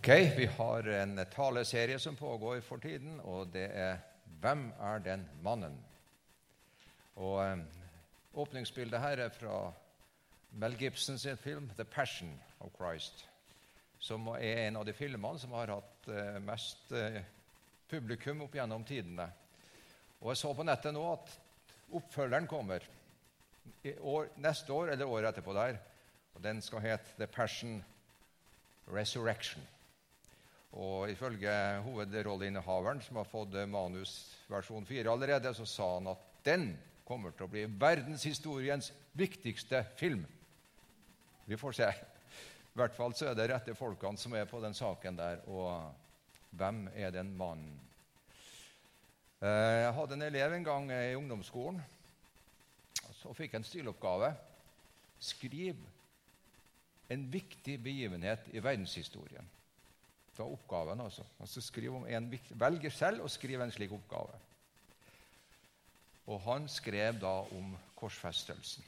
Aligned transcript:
Ok, 0.00 0.08
vi 0.08 0.46
har 0.46 0.88
en 0.88 1.26
taleserie 1.34 1.98
som 1.98 2.16
pågår 2.16 2.60
for 2.60 2.78
tiden, 2.80 3.18
og 3.20 3.50
det 3.52 3.66
er 3.76 3.98
'Hvem 4.40 4.72
er 4.80 4.98
den 4.98 5.28
mannen?' 5.42 5.84
Og 7.16 7.44
eh, 7.44 7.58
Åpningsbildet 8.34 9.00
her 9.00 9.16
er 9.16 9.28
fra 9.28 9.72
Mel 10.52 10.76
Gibsons 10.78 11.26
film 11.40 11.70
'The 11.76 11.84
Passion 11.84 12.40
of 12.60 12.70
Christ', 12.78 13.26
som 13.98 14.26
er 14.26 14.68
en 14.68 14.76
av 14.76 14.86
de 14.86 14.92
filmene 14.92 15.38
som 15.38 15.52
har 15.52 15.66
hatt 15.66 16.08
eh, 16.08 16.40
mest 16.40 16.92
eh, 16.92 17.22
publikum 17.88 18.40
opp 18.40 18.54
gjennom 18.54 18.84
tidene. 18.84 19.28
Og 20.20 20.30
Jeg 20.30 20.36
så 20.36 20.54
på 20.54 20.62
nettet 20.62 20.94
nå 20.94 21.12
at 21.12 21.38
oppfølgeren 21.92 22.46
kommer 22.46 22.80
år, 24.00 24.28
neste 24.36 24.72
år 24.72 24.92
eller 24.92 25.06
året 25.06 25.28
etterpå 25.28 25.52
der. 25.52 25.76
og 26.34 26.42
Den 26.42 26.62
skal 26.62 26.80
hete 26.80 27.04
'The 27.18 27.26
Passion 27.26 27.84
Resurrection'. 28.88 29.79
Og 30.78 31.10
Ifølge 31.10 31.52
hovedrolleinnehaveren, 31.82 33.00
som 33.02 33.18
har 33.18 33.26
fått 33.26 33.56
manus 33.68 34.12
versjon 34.50 34.86
4 34.86 35.10
allerede, 35.10 35.54
så 35.54 35.66
sa 35.66 35.88
han 35.96 36.12
at 36.12 36.26
den 36.46 36.70
kommer 37.06 37.34
til 37.34 37.48
å 37.48 37.50
bli 37.50 37.64
verdenshistoriens 37.66 38.92
viktigste 39.18 39.82
film. 39.98 40.22
Vi 41.50 41.58
får 41.58 41.74
se. 41.80 41.90
I 42.70 42.78
hvert 42.78 42.94
fall 42.94 43.16
så 43.18 43.32
er 43.32 43.38
det 43.38 43.48
rette 43.50 43.74
folkene 43.74 44.20
som 44.20 44.34
er 44.38 44.46
på 44.46 44.60
den 44.62 44.76
saken 44.78 45.18
der. 45.18 45.42
Og 45.50 45.90
hvem 46.54 46.84
er 46.94 47.10
den 47.14 47.32
mannen? 47.36 47.72
Eh, 49.42 49.80
jeg 49.82 49.94
hadde 49.96 50.18
en 50.18 50.28
elev 50.28 50.54
en 50.54 50.68
gang 50.68 50.90
i 50.94 51.16
ungdomsskolen. 51.18 51.80
Så 53.18 53.34
fikk 53.34 53.56
jeg 53.56 53.64
en 53.64 53.66
stiloppgave. 53.66 54.30
Skriv 55.18 55.82
en 57.10 57.26
viktig 57.32 57.74
begivenhet 57.82 58.46
i 58.54 58.62
verdenshistorien. 58.62 59.50
Var 60.36 60.48
oppgaven, 60.48 61.00
altså. 61.04 61.24
altså 61.40 61.60
velger 62.56 62.90
selv 62.90 63.24
å 63.24 63.28
skrive 63.28 63.66
en 63.66 63.72
slik 63.74 63.92
oppgave. 63.92 64.38
Og 66.30 66.40
han 66.46 66.68
skrev 66.70 67.18
da 67.20 67.34
om 67.56 67.74
korsfestelsen. 67.98 68.86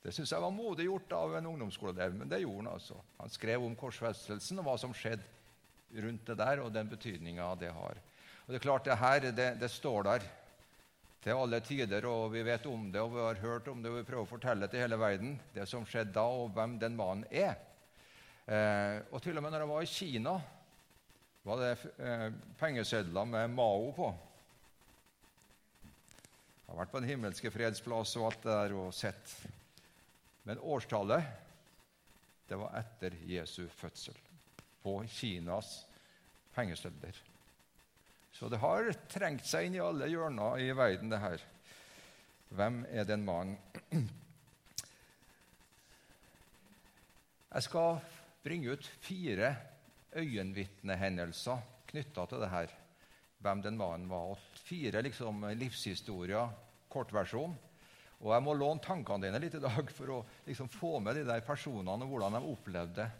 Det 0.00 0.14
syns 0.16 0.32
jeg 0.32 0.42
var 0.42 0.54
modig 0.54 0.86
gjort 0.88 1.12
av 1.12 1.36
en 1.36 1.50
ungdomsskoleelev, 1.52 2.14
men 2.16 2.30
det 2.30 2.40
gjorde 2.40 2.64
han 2.64 2.72
altså. 2.72 2.96
Han 3.20 3.30
skrev 3.30 3.64
om 3.66 3.76
korsfestelsen 3.78 4.62
og 4.62 4.66
hva 4.66 4.76
som 4.80 4.94
skjedde 4.96 6.00
rundt 6.00 6.26
det 6.26 6.38
der, 6.40 6.62
og 6.64 6.72
den 6.72 6.88
betydninga 6.88 7.52
det 7.60 7.72
har. 7.76 8.00
Og 8.46 8.52
Det 8.52 8.58
er 8.58 8.64
klart, 8.64 8.84
det 8.84 8.98
her 8.98 9.26
det, 9.30 9.48
det 9.60 9.70
står 9.70 10.06
der 10.08 10.28
til 11.20 11.36
alle 11.36 11.60
tider, 11.60 12.06
og 12.08 12.32
vi 12.32 12.42
vet 12.46 12.64
om 12.66 12.88
det, 12.92 13.00
og 13.00 13.12
vi 13.12 13.20
har 13.26 13.42
hørt 13.42 13.68
om 13.68 13.82
det, 13.82 13.90
og 13.92 13.98
vi 13.98 14.06
prøver 14.08 14.24
å 14.24 14.30
fortelle 14.30 14.68
til 14.72 14.80
hele 14.80 14.98
verden 14.98 15.34
det 15.54 15.68
som 15.68 15.84
skjedde 15.84 16.16
da, 16.16 16.24
og 16.24 16.54
hvem 16.56 16.78
den 16.80 16.96
mannen 16.96 17.26
er. 17.30 17.60
Eh, 18.48 19.04
og 19.12 19.20
til 19.22 19.36
og 19.36 19.44
med 19.44 19.52
når 19.52 19.66
jeg 19.66 19.72
var 19.74 19.84
i 19.84 19.90
Kina, 19.92 20.34
var 21.42 21.60
det 21.60 21.70
eh, 21.98 22.32
pengesedler 22.58 23.24
med 23.24 23.50
Mao 23.50 23.92
på. 23.96 24.10
Jeg 26.60 26.72
har 26.74 26.80
vært 26.82 26.92
på 26.92 27.00
Den 27.00 27.10
himmelske 27.10 27.50
fredsplass 27.50 28.12
og 28.20 28.28
alt 28.28 28.44
det 28.44 28.56
der 28.56 28.74
og 28.78 28.92
sett. 28.94 29.32
Men 30.46 30.60
årstallet, 30.62 31.24
det 32.48 32.58
var 32.60 32.76
etter 32.78 33.16
Jesu 33.26 33.64
fødsel. 33.80 34.16
På 34.82 35.00
Kinas 35.08 35.72
pengesedler. 36.54 37.16
Så 38.32 38.48
det 38.48 38.60
har 38.62 38.92
trengt 39.10 39.46
seg 39.48 39.66
inn 39.66 39.76
i 39.76 39.82
alle 39.84 40.08
hjørner 40.08 40.62
i 40.62 40.70
verden, 40.76 41.10
det 41.12 41.20
her. 41.20 41.42
Hvem 42.54 42.84
er 42.88 43.04
den 43.08 43.24
mannen? 43.26 43.58
Jeg 47.50 47.66
skal 47.66 47.98
bringe 48.44 48.76
ut 48.76 48.86
fire 49.02 49.54
øyenvitnehendelser 50.16 51.64
knytta 51.90 52.26
til 52.26 52.44
det 52.44 52.50
her. 52.50 52.76
Hvem 53.40 53.62
den 53.64 53.78
mannen 53.80 54.08
var. 54.10 54.34
Og 54.34 54.60
fire 54.66 55.02
liksom, 55.02 55.46
livshistorier, 55.56 56.52
kortversjon. 56.90 57.56
Og 58.20 58.34
jeg 58.34 58.44
må 58.44 58.54
låne 58.54 58.84
tankene 58.84 59.26
dine 59.26 59.40
litt 59.40 59.56
i 59.56 59.62
dag 59.62 59.90
for 59.96 60.12
å 60.12 60.20
liksom, 60.46 60.68
få 60.68 60.98
med 61.00 61.16
de 61.16 61.24
der 61.28 61.44
personene 61.46 62.04
og 62.04 62.12
hvordan 62.12 62.36
de 62.36 62.52
opplevde 62.52 63.00
det 63.00 63.10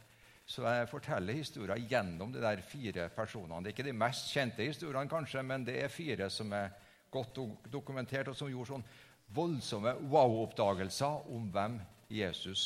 så 0.50 0.64
jeg 0.66 0.88
forteller 0.90 1.36
historier 1.38 1.78
gjennom 1.86 2.32
de 2.34 2.40
der 2.42 2.62
fire 2.66 3.06
personene. 3.14 3.62
Det 3.62 3.70
er 3.70 3.76
ikke 3.76 3.86
de 3.86 3.98
mest 4.00 4.32
kjente 4.34 4.66
historiene, 4.66 5.10
kanskje, 5.10 5.44
men 5.46 5.62
det 5.66 5.76
er 5.78 5.92
fire 5.94 6.26
som 6.32 6.50
er 6.56 6.72
godt 7.10 7.38
dokumentert, 7.70 8.32
og 8.32 8.38
som 8.38 8.50
gjorde 8.50 8.72
sånn 8.72 8.86
voldsomme 9.34 9.94
wow-oppdagelser 10.10 11.30
om 11.30 11.46
hvem 11.54 11.78
Jesus 12.10 12.64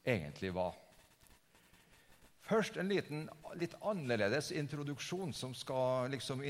egentlig 0.00 0.54
var. 0.56 0.76
Først 2.48 2.78
en 2.80 2.88
liten, 2.88 3.26
litt 3.60 3.74
annerledes 3.84 4.50
introduksjon 4.56 5.34
som 5.36 5.52
skal 5.52 6.08
liksom 6.14 6.40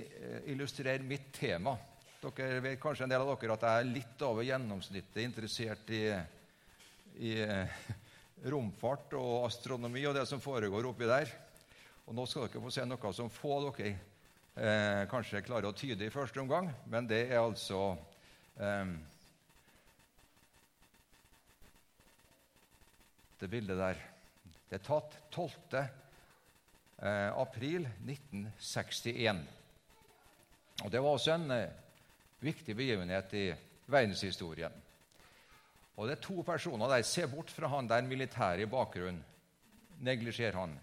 illustrere 0.47 1.03
mitt 1.03 1.33
tema. 1.35 1.73
Dere 2.23 2.61
vet 2.63 2.79
kanskje 2.83 3.07
en 3.07 3.11
del 3.11 3.25
av 3.25 3.33
dere 3.35 3.57
at 3.57 3.65
jeg 3.67 3.81
er 3.83 3.91
litt 3.91 4.23
over 4.27 4.47
gjennomsnittet 4.47 5.19
interessert 5.25 5.91
i, 5.95 6.05
i 7.19 7.33
romfart 8.47 9.17
og 9.19 9.49
astronomi 9.49 10.05
og 10.07 10.15
det 10.15 10.25
som 10.31 10.43
foregår 10.43 10.87
oppi 10.87 11.09
der. 11.11 11.33
Og 12.07 12.15
Nå 12.15 12.27
skal 12.31 12.47
dere 12.47 12.63
få 12.63 12.73
se 12.73 12.85
noe 12.87 13.13
som 13.15 13.31
få 13.33 13.59
dere 13.67 13.91
eh, 13.91 15.03
kanskje 15.11 15.43
klarer 15.47 15.71
å 15.73 15.77
tyde 15.77 16.07
i 16.07 16.15
første 16.15 16.41
omgang, 16.43 16.71
men 16.87 17.11
det 17.11 17.25
er 17.27 17.43
altså 17.43 17.97
eh, 18.59 18.95
Det 23.39 23.47
bildet 23.47 23.79
der. 23.79 24.01
Det 24.69 24.77
er 24.77 24.85
tatt 24.85 25.15
12. 25.33 25.53
Eh, 26.99 27.31
april 27.39 27.87
1961. 28.05 29.41
Og 30.85 30.91
Det 30.91 31.01
var 31.01 31.15
også 31.15 31.37
en 31.39 31.51
eh, 31.55 31.71
viktig 32.45 32.77
begivenhet 32.77 33.33
i 33.35 33.47
verdenshistorien. 33.89 34.75
Og 35.97 36.07
det 36.07 36.19
er 36.19 36.23
to 36.23 36.43
personer 36.47 36.93
der. 36.93 37.03
Se 37.03 37.25
bort 37.27 37.51
fra 37.51 37.71
han 37.73 37.89
der 37.89 38.05
militære 38.07 38.67
i 38.67 38.71
bakgrunnen. 38.71 39.25
Neglisjer 40.05 40.55
han. 40.55 40.77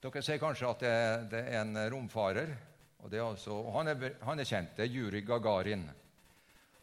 Dere 0.00 0.22
sier 0.24 0.40
kanskje 0.40 0.70
at 0.70 0.80
det, 0.80 0.94
det 1.34 1.42
er 1.52 1.60
en 1.60 1.76
romfarer. 1.92 2.56
og, 2.98 3.14
altså, 3.14 3.52
og 3.52 3.72
han, 3.78 3.88
er, 3.88 4.16
han, 4.24 4.40
er, 4.40 4.48
kjent. 4.48 4.76
Det 4.76 4.86
er 4.86 4.94
Juri 4.94 5.20
Gagarin. 5.20 5.84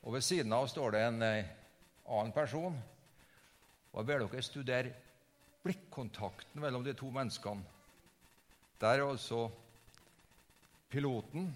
Og 0.03 0.13
Ved 0.13 0.21
siden 0.21 0.53
av 0.53 0.67
står 0.67 0.91
det 0.91 1.01
en 1.01 1.21
eh, 1.21 1.49
annen 2.05 2.31
person. 2.31 2.77
Og 3.91 3.99
Jeg 3.99 4.05
ber 4.05 4.27
dere 4.27 4.41
studere 4.45 5.06
blikkontakten 5.67 6.61
mellom 6.63 6.85
de 6.85 6.95
to 6.97 7.11
menneskene. 7.13 7.63
Der 8.79 8.99
er 9.01 9.07
altså 9.07 9.47
piloten, 10.91 11.49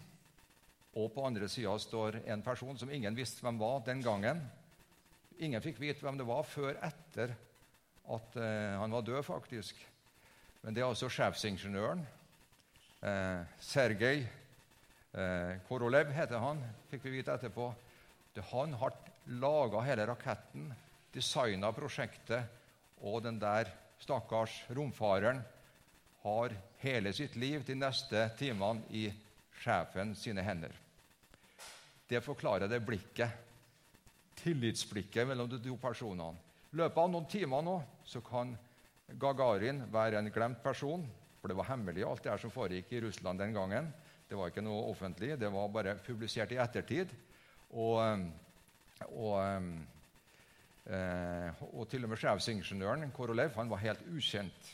og 0.97 1.13
på 1.15 1.23
andre 1.23 1.47
sida 1.47 1.71
står 1.79 2.19
en 2.25 2.43
person 2.43 2.77
som 2.77 2.91
ingen 2.91 3.15
visste 3.15 3.45
hvem 3.45 3.59
var 3.61 3.79
den 3.85 4.01
gangen. 4.03 4.41
Ingen 5.39 5.63
fikk 5.63 5.79
vite 5.79 6.03
hvem 6.03 6.19
det 6.19 6.27
var 6.27 6.43
før 6.43 6.75
etter 6.83 7.31
at 8.11 8.35
eh, 8.35 8.79
han 8.81 8.91
var 8.91 9.05
død, 9.05 9.21
faktisk. 9.23 9.77
Men 10.61 10.75
det 10.75 10.83
er 10.83 10.89
altså 10.89 11.09
sjefsingeniøren. 11.09 12.03
Eh, 13.07 13.45
Sergej 13.63 14.25
eh, 14.25 15.53
Korolev 15.69 16.11
heter 16.13 16.43
han, 16.43 16.59
fikk 16.91 17.07
vi 17.07 17.15
vite 17.19 17.37
etterpå. 17.37 17.69
Det 18.35 18.43
han 18.51 18.75
har 18.81 18.97
laga 19.41 19.85
hele 19.85 20.09
raketten, 20.09 20.67
designa 21.13 21.71
prosjektet, 21.75 22.59
og 23.01 23.23
den 23.23 23.39
der 23.41 23.71
stakkars 24.01 24.63
romfareren 24.73 25.41
har 26.21 26.55
hele 26.81 27.13
sitt 27.13 27.35
liv 27.35 27.63
de 27.65 27.77
neste 27.77 28.27
timene 28.37 28.83
i 28.89 29.07
sjefen 29.61 30.15
sine 30.17 30.43
hender. 30.45 30.73
Det 32.09 32.21
forklarer 32.25 32.67
det 32.67 32.81
blikket 32.83 33.47
tillitsblikket 34.41 35.27
mellom 35.27 35.49
de 35.49 35.59
to 35.61 35.77
personene. 35.81 36.37
I 36.71 36.79
løpet 36.79 36.97
av 36.97 37.09
noen 37.11 37.27
timer 37.29 37.63
nå 37.65 37.77
så 38.07 38.21
kan 38.25 38.53
Gagarin 39.19 39.83
være 39.91 40.21
en 40.21 40.31
glemt 40.33 40.61
person. 40.63 41.03
For 41.41 41.49
det 41.49 41.57
var 41.57 41.71
hemmelig, 41.71 42.03
alt 42.05 42.23
det 42.23 42.31
her 42.31 42.41
som 42.41 42.53
foregikk 42.53 42.91
i 42.93 43.01
Russland 43.05 43.41
den 43.41 43.55
gangen. 43.55 43.89
Det 44.29 44.37
var 44.37 44.51
ikke 44.51 44.63
noe 44.63 44.85
offentlig, 44.91 45.33
det 45.39 45.49
var 45.51 45.71
bare 45.73 45.97
publisert 46.05 46.53
i 46.53 46.59
ettertid. 46.61 47.09
Og, 47.73 47.97
og, 49.09 49.35
eh, 50.85 51.61
og 51.73 51.85
til 51.89 52.05
og 52.05 52.13
med 52.13 52.21
sjefsingeniøren 52.21 53.11
Korolev 53.15 53.53
han 53.57 53.69
var 53.69 53.83
helt 53.83 54.01
ukjent. 54.09 54.71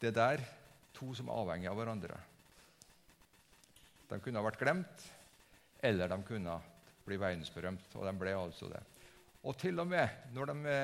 Det 0.00 0.12
er 0.12 0.18
der 0.18 0.44
to 0.94 1.14
som 1.16 1.28
er 1.28 1.40
avhengig 1.40 1.70
av 1.70 1.78
hverandre. 1.78 2.20
De 4.10 4.20
kunne 4.20 4.38
ha 4.38 4.46
vært 4.46 4.60
glemt, 4.60 5.04
eller 5.82 6.10
de 6.10 6.18
kunne 6.28 6.58
bli 7.04 7.18
verdensberømt. 7.20 7.96
Og 7.98 8.06
de 8.06 8.12
ble 8.20 8.34
altså 8.36 8.68
det. 8.70 8.82
Og 9.44 9.56
til 9.60 9.80
og 9.80 9.88
med 9.88 10.32
når 10.32 10.52
de, 10.52 10.76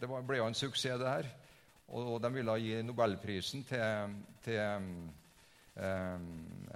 Det 0.00 0.08
ble 0.08 0.36
jo 0.38 0.46
en 0.46 0.54
suksess, 0.54 0.98
det 1.00 1.08
her. 1.08 1.26
Og 1.88 2.20
de 2.22 2.30
ville 2.32 2.58
gi 2.60 2.82
nobelprisen 2.82 3.64
til, 3.64 4.14
til 4.44 4.60
um, 5.74 6.68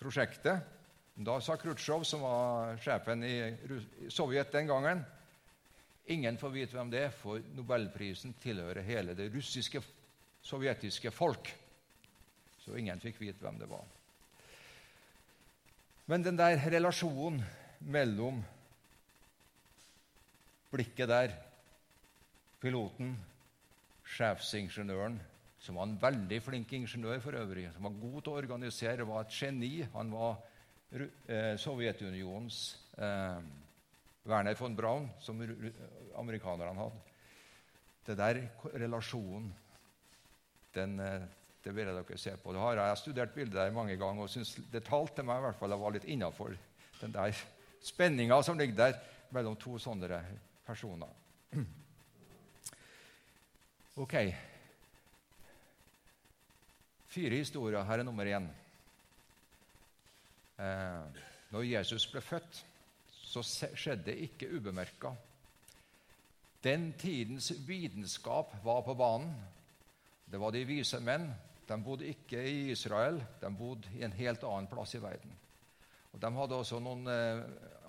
prosjektet. 0.00 0.60
Da 1.14 1.38
sa 1.40 1.56
Khrusjtsjov, 1.56 2.04
som 2.04 2.24
var 2.26 2.76
sjefen 2.82 3.22
i 3.24 4.08
Sovjet 4.10 4.52
den 4.52 4.66
gangen 4.66 5.04
Ingen 6.10 6.38
får 6.38 6.50
vite 6.50 6.74
hvem 6.74 6.90
det 6.90 7.04
er, 7.06 7.12
for 7.14 7.42
nobelprisen 7.54 8.34
tilhører 8.42 8.82
hele 8.82 9.14
det 9.14 9.28
russiske, 9.34 9.82
sovjetiske 10.42 11.10
folk. 11.10 11.54
så 12.62 12.76
ingen 12.78 13.00
fikk 13.00 13.20
vite 13.20 13.42
hvem 13.42 13.58
det 13.58 13.68
var. 13.70 13.84
Men 16.06 16.22
den 16.22 16.38
der 16.38 16.58
relasjonen 16.70 17.42
mellom 17.80 18.42
blikket 20.70 21.08
der, 21.08 21.34
piloten, 22.62 23.16
sjefsingeniøren, 24.06 25.20
som 25.62 25.78
var 25.78 25.86
en 25.86 25.98
veldig 26.02 26.38
flink 26.42 26.72
ingeniør 26.72 27.20
for 27.22 27.38
øvrig, 27.38 27.68
som 27.74 27.86
var 27.86 27.98
god 28.00 28.22
til 28.22 28.32
å 28.32 28.38
organisere, 28.38 29.06
var 29.06 29.24
et 29.24 29.34
geni. 29.36 29.72
Han 29.94 30.10
var 30.14 30.38
eh, 30.92 31.54
Sovjetunionens 31.58 32.62
eh, 32.98 33.42
Werner 34.24 34.54
von 34.54 34.76
Braun, 34.76 35.08
som 35.20 35.40
amerikanerne 36.16 36.78
hadde. 36.78 37.00
Det 38.06 38.16
der 38.18 38.40
relasjonen, 38.74 39.52
den, 40.74 41.00
eh, 41.00 41.22
det 41.64 41.74
vil 41.74 41.86
jeg 41.86 41.94
dere 41.94 42.18
se 42.18 42.36
på. 42.36 42.52
Det 42.52 42.60
har 42.60 42.74
jeg 42.74 42.98
studert 42.98 43.34
bildet 43.34 43.54
der 43.54 43.70
mange 43.70 43.96
ganger 43.96 44.22
og 44.22 44.30
synes 44.30 44.56
det 44.72 44.84
talte 44.84 45.22
meg 45.22 45.38
i 45.38 45.46
hvert 45.46 45.58
fall. 45.58 45.70
Jeg 45.70 45.80
var 45.80 45.94
litt 45.94 46.08
innafor 46.10 46.56
den 47.00 47.12
der 47.14 47.34
spenninga 47.82 48.42
som 48.42 48.58
ligger 48.58 48.76
der 48.76 48.98
mellom 49.30 49.56
to 49.56 49.78
sånne 49.78 50.22
personer. 50.66 51.08
Ok. 53.92 54.14
Fire 57.12 57.36
historier. 57.36 57.84
Her 57.84 58.00
er 58.00 58.06
nummer 58.08 58.24
én. 58.24 58.46
Eh, 60.56 61.20
når 61.52 61.66
Jesus 61.68 62.06
ble 62.08 62.22
født, 62.24 62.62
så 63.32 63.42
skjedde 63.42 64.10
det 64.10 64.18
ikke 64.28 64.50
ubemerka. 64.52 65.14
Den 66.62 66.92
tidens 67.00 67.50
vitenskap 67.66 68.52
var 68.64 68.82
på 68.86 68.94
banen. 68.94 69.32
Det 70.24 70.40
var 70.40 70.52
de 70.52 70.62
vise 70.68 71.00
menn. 71.00 71.30
De 71.66 71.78
bodde 71.82 72.10
ikke 72.10 72.42
i 72.44 72.70
Israel, 72.74 73.22
de 73.40 73.50
bodde 73.56 73.88
i 73.96 74.02
en 74.04 74.12
helt 74.12 74.44
annen 74.44 74.68
plass 74.70 74.94
i 74.94 75.00
verden. 75.02 75.32
Og 76.12 76.20
De 76.20 76.28
hadde 76.36 76.58
også 76.58 76.80
noen 76.82 77.08
eh, 77.08 77.40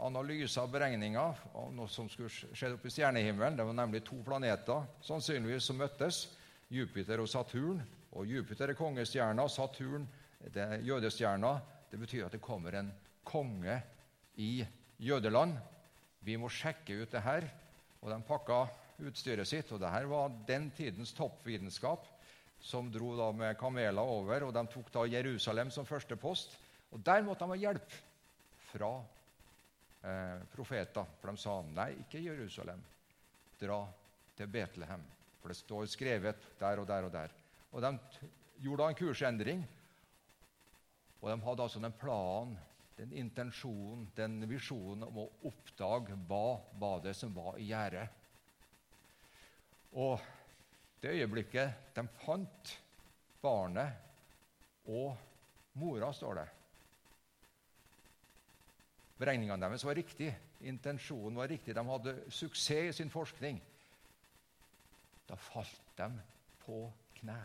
analyser 0.05 0.63
og 0.63 0.71
beregninger 0.71 1.41
av 1.59 1.73
noe 1.75 1.91
som 1.91 2.07
skulle 2.09 2.31
skje 2.31 2.71
oppe 2.77 2.87
i 2.87 2.93
stjernehimmelen. 2.93 3.57
Det 3.59 3.65
var 3.67 3.75
nemlig 3.75 4.03
to 4.07 4.21
planeter 4.23 4.85
sannsynligvis 5.03 5.67
som 5.67 5.81
møttes, 5.81 6.21
Jupiter 6.71 7.19
og 7.19 7.27
Saturn. 7.29 7.81
Og 8.15 8.29
Jupiter 8.29 8.71
er 8.71 8.79
kongestjerna, 8.79 9.47
Saturn 9.51 10.07
det 10.53 10.63
er 10.63 10.85
jødestjerna. 10.87 11.57
Det 11.91 11.99
betyr 11.99 12.25
at 12.25 12.31
det 12.31 12.41
kommer 12.41 12.79
en 12.79 12.93
konge 13.27 13.75
i 14.35 14.63
jødeland. 15.03 15.57
Vi 16.23 16.37
må 16.39 16.49
sjekke 16.51 17.03
ut 17.03 17.11
det 17.11 17.23
her. 17.23 17.47
Og 18.03 18.11
de 18.11 18.19
pakka 18.27 18.65
utstyret 19.03 19.47
sitt. 19.47 19.71
Og 19.71 19.81
det 19.81 19.91
her 19.91 20.07
var 20.11 20.33
den 20.47 20.69
tidens 20.75 21.13
toppvitenskap, 21.15 22.05
som 22.63 22.91
dro 22.91 23.13
da 23.19 23.29
med 23.35 23.57
kameler 23.59 24.01
over. 24.01 24.47
Og 24.47 24.55
de 24.55 24.65
tok 24.71 24.91
da 24.93 25.07
Jerusalem 25.11 25.71
som 25.73 25.87
første 25.87 26.17
post. 26.19 26.55
Og 26.93 27.01
der 27.03 27.25
måtte 27.25 27.45
de 27.45 27.55
ha 27.55 27.61
hjelp 27.65 27.97
fra 28.71 28.91
eh, 30.03 30.39
profeter. 30.53 31.07
For 31.21 31.31
de 31.31 31.41
sa 31.41 31.59
nei, 31.73 31.91
ikke 32.05 32.23
Jerusalem. 32.23 32.81
Dra 33.59 33.81
til 34.37 34.51
Betlehem. 34.51 35.03
For 35.41 35.51
det 35.51 35.59
står 35.59 35.87
skrevet 35.91 36.51
der 36.59 36.79
og 36.79 36.87
der 36.87 37.07
og 37.07 37.15
der. 37.15 37.33
Og 37.73 37.81
De 37.81 37.97
gjorde 38.63 38.83
da 38.83 38.91
en 38.91 38.99
kursendring. 38.99 39.63
Og 41.23 41.29
de 41.31 41.41
hadde 41.45 41.63
altså 41.63 41.79
den 41.79 41.95
planen, 41.99 42.55
den 42.97 43.13
intensjonen, 43.17 44.07
den 44.15 44.43
visjonen 44.49 45.07
om 45.07 45.23
å 45.23 45.29
oppdage 45.49 46.17
hva 46.27 46.59
var 46.79 47.01
det 47.05 47.15
som 47.17 47.33
var 47.33 47.57
i 47.57 47.69
gjære. 47.71 48.03
Og 49.97 50.21
det 51.01 51.13
øyeblikket 51.17 51.95
de 51.95 52.05
fant 52.23 52.73
barnet 53.43 54.85
og 54.89 55.15
mora, 55.79 56.11
står 56.13 56.39
det 56.41 56.49
Beregningene 59.23 59.61
deres 59.61 59.85
var 59.85 59.95
riktige, 59.95 60.33
intensjonen 60.67 61.37
var 61.37 61.47
riktig, 61.47 61.75
de 61.75 61.83
hadde 61.87 62.15
suksess 62.33 62.89
i 62.89 62.95
sin 62.97 63.11
forskning. 63.13 63.59
Da 65.29 65.37
falt 65.39 65.93
de 65.95 66.09
på 66.65 66.79
kne 67.19 67.37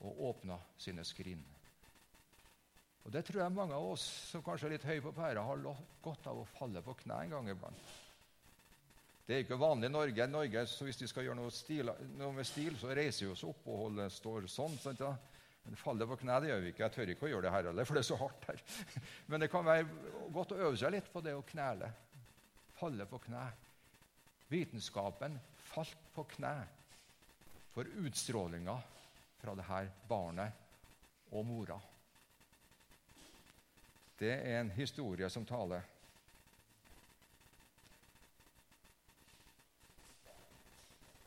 og 0.00 0.24
åpna 0.30 0.58
sine 0.80 1.04
skrin. 1.06 1.44
Og 3.04 3.12
Det 3.12 3.24
tror 3.26 3.42
jeg 3.42 3.52
mange 3.52 3.76
av 3.76 3.90
oss 3.92 4.04
som 4.30 4.42
kanskje 4.44 4.70
er 4.70 4.74
litt 4.76 4.86
høye 4.88 5.02
på 5.04 5.12
pæra, 5.12 5.44
har 5.44 5.60
godt 6.02 6.26
av 6.30 6.40
å 6.40 6.48
falle 6.56 6.80
på 6.82 6.96
kne 7.02 7.20
en 7.24 7.36
gang 7.36 7.50
iblant. 7.52 7.92
Det 9.24 9.36
er 9.36 9.44
ikke 9.44 9.60
vanlig 9.60 9.88
i 9.88 9.92
Norge. 9.92 10.26
Norge 10.28 10.66
så 10.68 10.84
Hvis 10.84 11.00
de 11.00 11.08
skal 11.08 11.24
gjøre 11.24 11.38
noe, 11.38 11.52
stil, 11.52 11.92
noe, 12.18 12.32
med 12.36 12.48
stil, 12.48 12.76
så 12.80 12.92
reiser 12.96 13.26
vi 13.26 13.32
oss 13.32 13.44
opp 13.48 13.68
og 13.68 13.86
holder, 13.86 14.12
står 14.12 14.48
sånn. 14.52 14.76
Sant, 14.80 15.00
ja? 15.00 15.14
Men 15.64 15.80
faller 15.80 16.08
på 16.08 16.18
kne 16.20 16.40
det 16.44 16.50
gjør 16.50 16.60
vi 16.60 16.72
ikke. 16.74 16.82
Jeg 16.84 16.94
tør 16.96 17.12
ikke 17.12 17.26
å 17.28 17.30
gjøre 17.32 17.46
det 17.46 17.52
her 17.54 17.68
heller, 17.70 17.88
for 17.88 17.96
det 17.96 18.02
er 18.04 18.08
så 18.10 18.18
hardt 18.20 18.48
her. 18.50 18.64
Men 19.32 19.44
det 19.44 19.50
kan 19.52 19.64
være 19.64 19.86
godt 20.32 20.52
å 20.52 20.60
øve 20.60 20.80
seg 20.80 20.92
litt 20.92 21.08
på 21.12 21.24
det 21.24 21.32
å 21.36 21.44
knele. 21.48 21.88
Falle 22.76 23.08
på 23.08 23.20
kne. 23.24 23.46
Vitenskapen 24.52 25.38
falt 25.72 26.04
på 26.12 26.26
kne 26.36 26.52
for 27.72 27.88
utstrålinga 28.04 28.76
fra 29.40 29.56
det 29.56 29.64
her 29.70 29.88
barnet 30.08 31.32
og 31.32 31.48
mora. 31.48 31.80
Det 34.24 34.32
er 34.32 34.62
en 34.62 34.70
historie 34.72 35.28
som 35.30 35.44
taler. 35.44 35.82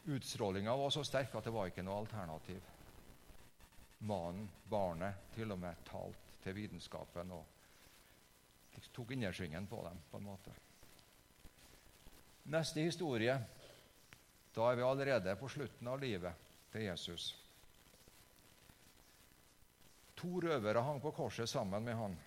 Utstrålinga 0.07 0.75
var 0.75 0.89
så 0.89 1.03
sterk 1.05 1.35
at 1.35 1.45
det 1.45 1.53
var 1.53 1.69
ikke 1.69 1.83
noe 1.85 1.99
alternativ. 2.01 2.63
Mannen, 4.09 4.47
barnet, 4.65 5.29
til 5.35 5.53
og 5.53 5.59
med 5.61 5.83
talt 5.85 6.25
til 6.41 6.55
vitenskapen 6.57 7.35
og 7.37 8.81
tok 8.95 9.13
innersvingen 9.13 9.67
på 9.69 9.83
dem. 9.83 9.99
på 10.11 10.17
en 10.17 10.23
måte. 10.23 10.53
Neste 12.49 12.81
historie. 12.81 13.35
Da 14.55 14.71
er 14.71 14.75
vi 14.75 14.81
allerede 14.89 15.35
på 15.35 15.49
slutten 15.49 15.87
av 15.87 15.99
livet 16.01 16.33
til 16.71 16.81
Jesus. 16.81 17.35
To 20.15 20.39
røvere 20.41 20.81
hang 20.81 21.01
på 21.01 21.11
korset 21.11 21.49
sammen 21.49 21.83
med 21.83 21.95
han. 21.95 22.17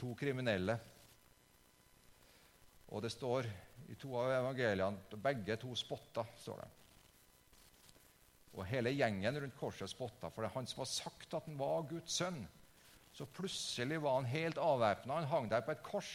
To 0.00 0.14
kriminelle. 0.18 0.78
Og 2.94 3.02
det 3.02 3.12
står 3.14 3.48
i 3.90 3.96
to 3.98 4.14
av 4.18 4.32
evangeliene 4.32 5.20
begge 5.22 5.56
to 5.60 5.74
spotta. 5.78 6.24
står 6.40 6.62
det. 6.62 6.68
Og 8.54 8.66
hele 8.70 8.92
gjengen 8.94 9.40
rundt 9.40 9.56
korset 9.58 9.90
spotta, 9.90 10.30
for 10.30 10.44
det 10.44 10.50
er 10.50 10.58
han 10.58 10.68
som 10.70 10.84
har 10.84 10.90
sagt 10.90 11.34
at 11.34 11.48
han 11.48 11.58
var 11.58 11.88
Guds 11.90 12.20
sønn. 12.20 12.44
Så 13.14 13.26
plutselig 13.30 14.00
var 14.02 14.20
han 14.20 14.30
helt 14.30 14.58
avvæpna. 14.58 15.20
Han 15.20 15.30
hang 15.30 15.48
der 15.50 15.62
på 15.66 15.74
et 15.74 15.82
kors. 15.86 16.12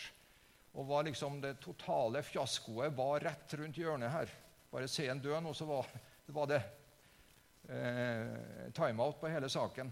Og 0.76 0.88
var 0.88 1.08
liksom 1.08 1.40
det 1.42 1.58
totale 1.64 2.22
fiaskoet 2.24 2.96
var 2.96 3.24
rett 3.26 3.56
rundt 3.60 3.80
hjørnet 3.80 4.12
her. 4.14 4.34
Bare 4.72 4.88
se 4.88 5.08
en 5.10 5.22
død 5.24 5.42
nå, 5.44 5.54
så 5.58 5.66
var, 5.66 5.88
var 6.28 6.52
det 6.52 6.60
eh, 7.72 8.70
timeout 8.76 9.18
på 9.20 9.32
hele 9.32 9.50
saken. 9.50 9.92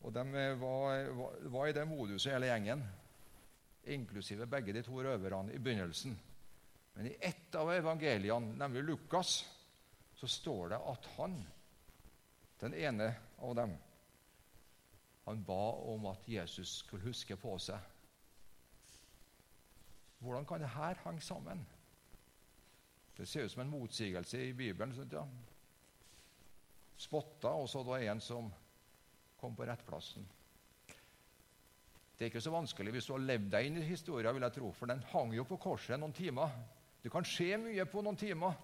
Og 0.00 0.14
de 0.14 0.24
var, 0.62 1.10
var, 1.18 1.36
var 1.52 1.68
i 1.68 1.74
det 1.76 1.84
moduset, 1.86 2.32
hele 2.32 2.48
gjengen, 2.48 2.82
inklusive 3.94 4.46
begge 4.50 4.74
de 4.76 4.82
to 4.86 5.02
røverne 5.02 5.54
i 5.54 5.58
begynnelsen. 5.58 6.16
Men 6.94 7.06
i 7.06 7.16
ett 7.20 7.54
av 7.54 7.70
evangeliene, 7.72 8.56
nemlig 8.58 8.82
Lukas, 8.84 9.44
så 10.14 10.28
står 10.28 10.74
det 10.74 10.80
at 10.92 11.06
han, 11.16 11.36
den 12.60 12.74
ene 12.74 13.12
av 13.38 13.54
dem, 13.56 13.76
han 15.24 15.44
ba 15.46 15.62
om 15.92 16.06
at 16.10 16.28
Jesus 16.28 16.80
skulle 16.82 17.06
huske 17.08 17.36
på 17.40 17.54
seg. 17.62 17.78
Hvordan 20.20 20.46
kan 20.46 20.60
det 20.60 20.74
her 20.74 20.98
henge 21.04 21.24
sammen? 21.24 21.62
Det 23.16 23.28
ser 23.28 23.44
ut 23.44 23.52
som 23.52 23.62
en 23.62 23.72
motsigelse 23.72 24.40
i 24.42 24.52
Bibelen. 24.56 24.92
Sånn, 24.96 25.12
ja. 25.12 25.24
Spotta, 27.00 27.54
og 27.56 27.68
så 27.68 27.82
da 27.84 28.00
en 28.00 28.20
som 28.20 28.50
kom 29.40 29.56
på 29.56 29.64
rettplassen. 29.68 30.26
Det 32.20 32.26
er 32.26 32.34
ikke 32.34 32.40
så 32.44 32.50
vanskelig 32.52 32.92
hvis 32.92 33.06
du 33.08 33.14
har 33.14 33.22
levd 33.24 33.46
deg 33.48 33.66
inn 33.66 33.78
i 33.80 33.82
historien, 33.88 34.34
vil 34.36 34.44
jeg 34.44 34.52
tro, 34.52 34.66
for 34.76 34.90
den 34.92 34.98
hang 35.08 35.30
jo 35.32 35.46
på 35.48 35.56
korset 35.56 35.96
noen 35.96 36.12
timer. 36.12 36.50
Det 37.00 37.08
kan 37.08 37.24
skje 37.24 37.56
mye 37.56 37.86
på 37.88 38.02
noen 38.04 38.18
timer. 38.20 38.58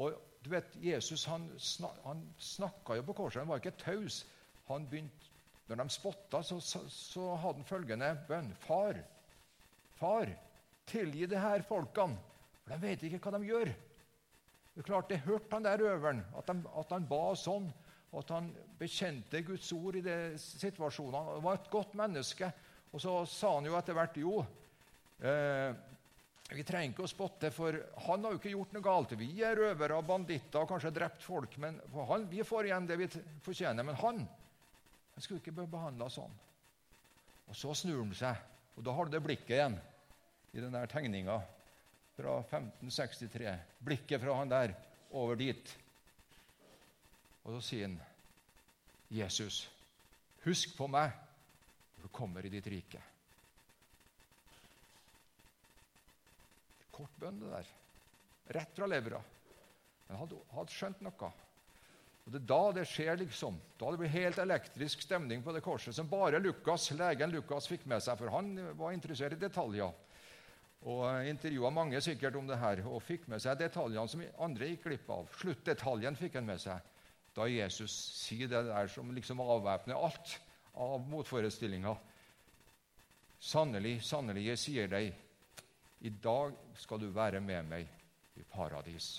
Og 0.00 0.14
du 0.40 0.48
vet, 0.54 0.78
Jesus 0.80 1.26
han, 1.28 1.44
snak, 1.60 1.98
han 2.06 2.22
snakka 2.40 2.96
jo 2.96 3.02
på 3.04 3.16
korset. 3.18 3.42
Han 3.42 3.50
var 3.50 3.60
ikke 3.60 3.74
taus. 3.82 4.22
Han 4.70 4.86
begynte, 4.88 5.28
Når 5.68 5.82
de 5.82 5.92
spotta, 5.92 6.40
så, 6.42 6.56
så, 6.64 6.80
så 6.88 7.34
hadde 7.42 7.60
han 7.60 7.68
følgende 7.68 8.08
bønn. 8.28 8.48
Far, 8.62 9.02
far, 9.98 10.32
tilgi 10.88 11.28
det 11.28 11.42
her 11.44 11.66
folkene, 11.68 12.16
for 12.62 12.72
de 12.72 12.86
vet 12.86 13.04
ikke 13.04 13.20
hva 13.20 13.34
de 13.36 13.50
gjør. 13.50 13.74
Det 14.72 14.80
er 14.80 14.88
klart, 14.88 15.10
Det 15.12 15.20
hørte 15.26 15.52
han 15.52 15.68
der 15.68 15.84
øveren, 15.90 16.24
at, 16.40 16.48
de, 16.48 16.64
at 16.72 16.96
han 16.96 17.10
ba 17.12 17.34
sånn. 17.36 17.68
Og 18.14 18.22
at 18.22 18.32
han 18.32 18.48
bekjente 18.80 19.44
Guds 19.44 19.68
ord 19.76 20.00
i 20.00 20.04
de 20.08 20.16
situasjonene. 20.40 21.36
Han 21.36 21.44
var 21.44 21.60
et 21.60 21.70
godt 21.70 21.92
menneske. 22.00 22.48
Og 22.92 23.02
så 23.02 23.14
sa 23.28 23.54
han 23.56 23.68
jo 23.68 23.76
etter 23.78 23.96
hvert 23.96 24.16
jo, 24.20 24.40
eh, 25.20 25.70
Vi 26.48 26.64
trenger 26.64 26.94
ikke 26.94 27.04
å 27.04 27.10
spotte, 27.10 27.50
for 27.52 27.76
han 28.06 28.22
har 28.24 28.32
jo 28.32 28.38
ikke 28.38 28.54
gjort 28.54 28.70
noe 28.72 28.84
galt. 28.86 29.10
Vi 29.20 29.42
er 29.44 29.58
røvere 29.58 29.98
og 29.98 30.06
banditter 30.08 30.62
og 30.62 30.70
kanskje 30.70 30.94
drept 30.96 31.20
folk, 31.20 31.58
men 31.60 31.76
han, 32.08 32.24
vi 32.30 32.40
får 32.40 32.70
igjen 32.70 32.86
det 32.88 32.96
vi 32.96 33.08
fortjener. 33.44 33.84
Men 33.84 33.98
han 34.00 34.22
han 35.18 35.22
skulle 35.24 35.40
ikke 35.42 35.50
bli 35.50 35.64
behandla 35.66 36.06
sånn. 36.14 36.34
Og 37.50 37.56
Så 37.58 37.72
snur 37.74 38.04
han 38.04 38.12
seg, 38.14 38.36
og 38.78 38.84
da 38.86 38.92
har 38.94 39.08
du 39.08 39.16
det 39.16 39.20
blikket 39.24 39.56
igjen 39.56 39.74
i 40.54 40.60
den 40.62 40.76
der 40.76 40.86
tegninga 40.86 41.40
fra 42.14 42.36
1563. 42.44 43.56
Blikket 43.82 44.22
fra 44.22 44.36
han 44.38 44.52
der 44.52 44.76
over 45.10 45.34
dit. 45.40 45.72
Og 47.42 47.56
så 47.56 47.64
sier 47.66 47.88
han, 47.88 47.96
'Jesus, 49.10 49.64
husk 50.44 50.78
på 50.78 50.86
meg 50.86 51.10
kommer 52.18 52.46
i 52.46 52.52
ditt 52.52 52.66
rike.' 52.66 53.06
Kort 56.98 57.18
bønn, 57.22 57.38
det 57.38 57.50
der. 57.52 57.68
Rett 58.58 58.72
fra 58.74 58.86
levra. 58.90 59.20
Men 60.08 60.18
hadde, 60.18 60.38
hadde 60.50 60.74
skjønt 60.74 61.04
noe. 61.04 61.28
Og 62.24 62.32
Det 62.34 62.40
er 62.40 62.48
da 62.50 62.72
det 62.76 62.84
skjer, 62.90 63.14
liksom. 63.22 63.60
Da 63.80 63.92
det 63.92 64.00
blir 64.02 64.10
helt 64.12 64.40
elektrisk 64.42 65.04
stemning 65.04 65.44
på 65.44 65.54
det 65.54 65.62
korset, 65.64 65.94
som 65.96 66.10
bare 66.10 66.40
Lukas, 66.42 66.90
legen 66.98 67.32
Lukas 67.32 67.70
fikk 67.70 67.86
med 67.88 68.02
seg, 68.04 68.18
for 68.20 68.32
han 68.34 68.50
var 68.76 68.92
interessert 68.92 69.36
i 69.36 69.40
detaljer. 69.40 69.94
Og 70.88 71.28
intervjua 71.30 71.70
mange 71.74 72.02
sikkert 72.04 72.36
om 72.38 72.50
det 72.50 72.58
her, 72.60 72.82
og 72.86 73.00
fikk 73.02 73.24
med 73.30 73.40
seg 73.42 73.56
detaljene 73.62 74.10
som 74.10 74.26
andre 74.44 74.68
gikk 74.72 74.84
glipp 74.90 75.08
av. 75.14 75.30
Sluttdetaljen 75.40 76.18
fikk 76.18 76.36
han 76.38 76.50
med 76.50 76.60
seg 76.62 76.94
da 77.38 77.46
Jesus 77.46 77.94
sier 78.18 78.50
det 78.50 78.64
der 78.66 78.88
som 78.90 79.10
liksom 79.14 79.40
avvæpner 79.44 79.94
alt 79.94 80.34
av 80.78 81.08
motforestillinger. 81.10 81.96
Sannelig, 83.38 84.00
sannelig, 84.06 84.46
jeg 84.50 84.62
sier 84.62 84.90
deg, 84.90 85.12
i 86.06 86.10
dag 86.22 86.54
skal 86.78 87.02
du 87.02 87.08
være 87.14 87.40
med 87.42 87.66
meg 87.70 88.38
i 88.38 88.44
paradis. 88.46 89.10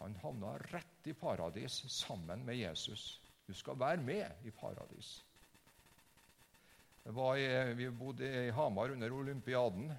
Han 0.00 0.16
havna 0.22 0.54
rett 0.70 1.10
i 1.10 1.14
paradis 1.14 1.82
sammen 1.92 2.44
med 2.46 2.58
Jesus. 2.58 3.20
Du 3.46 3.54
skal 3.54 3.78
være 3.78 4.02
med 4.02 4.46
i 4.46 4.50
paradis. 4.54 5.18
I, 7.10 7.46
vi 7.74 7.90
bodde 7.90 8.28
i 8.46 8.50
Hamar 8.54 8.92
under 8.94 9.12
olympiaden 9.12 9.90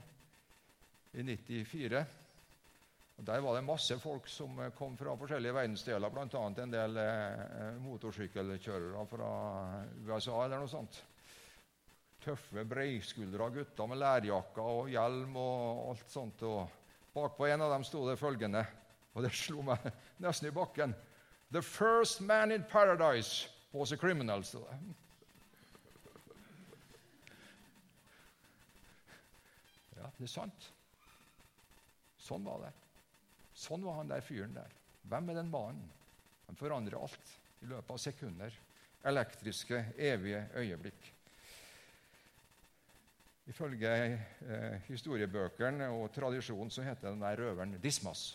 i 1.11 1.23
94. 1.23 2.05
Og 3.21 3.27
Der 3.27 3.41
var 3.45 3.53
det 3.53 3.63
masse 3.67 3.99
folk 4.01 4.25
som 4.33 4.57
kom 4.73 4.97
fra 4.97 5.13
forskjellige 5.13 5.53
verdensdeler, 5.53 6.09
bl.a. 6.09 6.41
en 6.49 6.73
del 6.73 6.97
eh, 6.97 7.75
motorsykkelkjørere 7.85 9.05
fra 9.11 9.31
USA 10.09 10.39
eller 10.41 10.63
noe 10.63 10.71
sånt 10.71 11.03
tøffe, 12.21 12.65
breiskuldra 12.65 13.49
gutter 13.53 13.89
med 13.89 14.01
lærjakker 14.01 14.61
og 14.61 14.89
hjelm 14.93 15.37
og 15.41 15.91
alt 15.91 16.11
sånt. 16.11 16.43
Og 16.45 17.13
bakpå 17.15 17.47
en 17.49 17.65
av 17.65 17.73
dem 17.75 17.85
sto 17.87 18.03
det 18.07 18.19
følgende, 18.19 18.63
og 19.13 19.25
det 19.25 19.33
slo 19.35 19.65
meg 19.65 19.87
nesten 20.23 20.49
i 20.49 20.55
bakken 20.55 20.95
The 21.51 21.61
first 21.61 22.21
man 22.21 22.51
in 22.51 22.63
paradise 22.63 23.49
was 23.73 23.91
a 23.91 23.97
criminal. 23.97 24.43
stod 24.43 24.63
det. 24.69 24.77
Ja, 29.97 30.07
det 30.17 30.23
er 30.23 30.31
sant. 30.31 30.69
Sånn 32.17 32.47
var 32.47 32.63
det. 32.63 32.71
Sånn 33.61 33.83
var 33.85 33.99
han 33.99 34.09
der 34.09 34.25
fyren 34.25 34.55
der. 34.55 34.73
Hvem 35.09 35.29
er 35.29 35.37
den 35.37 35.51
mannen? 35.53 35.87
Han 36.47 36.57
forandrer 36.57 36.97
alt 36.97 37.33
i 37.61 37.69
løpet 37.69 37.93
av 37.93 37.99
sekunder. 38.01 38.55
Elektriske, 39.07 39.83
evige 39.97 40.43
øyeblikk. 40.57 41.09
Ifølge 43.49 43.91
eh, 43.91 44.75
historiebøkene 44.87 45.89
og 45.93 46.11
tradisjonen 46.13 46.71
så 46.73 46.85
heter 46.85 47.09
den 47.09 47.23
der 47.23 47.39
røveren 47.41 47.77
Dismas. 47.81 48.31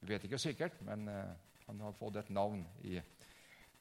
Vi 0.00 0.12
vet 0.12 0.26
ikke 0.26 0.40
sikkert, 0.40 0.78
men 0.86 1.08
eh, 1.10 1.34
han 1.66 1.82
har 1.82 1.96
fått 1.98 2.20
et 2.20 2.30
navn 2.30 2.62
i 2.86 2.96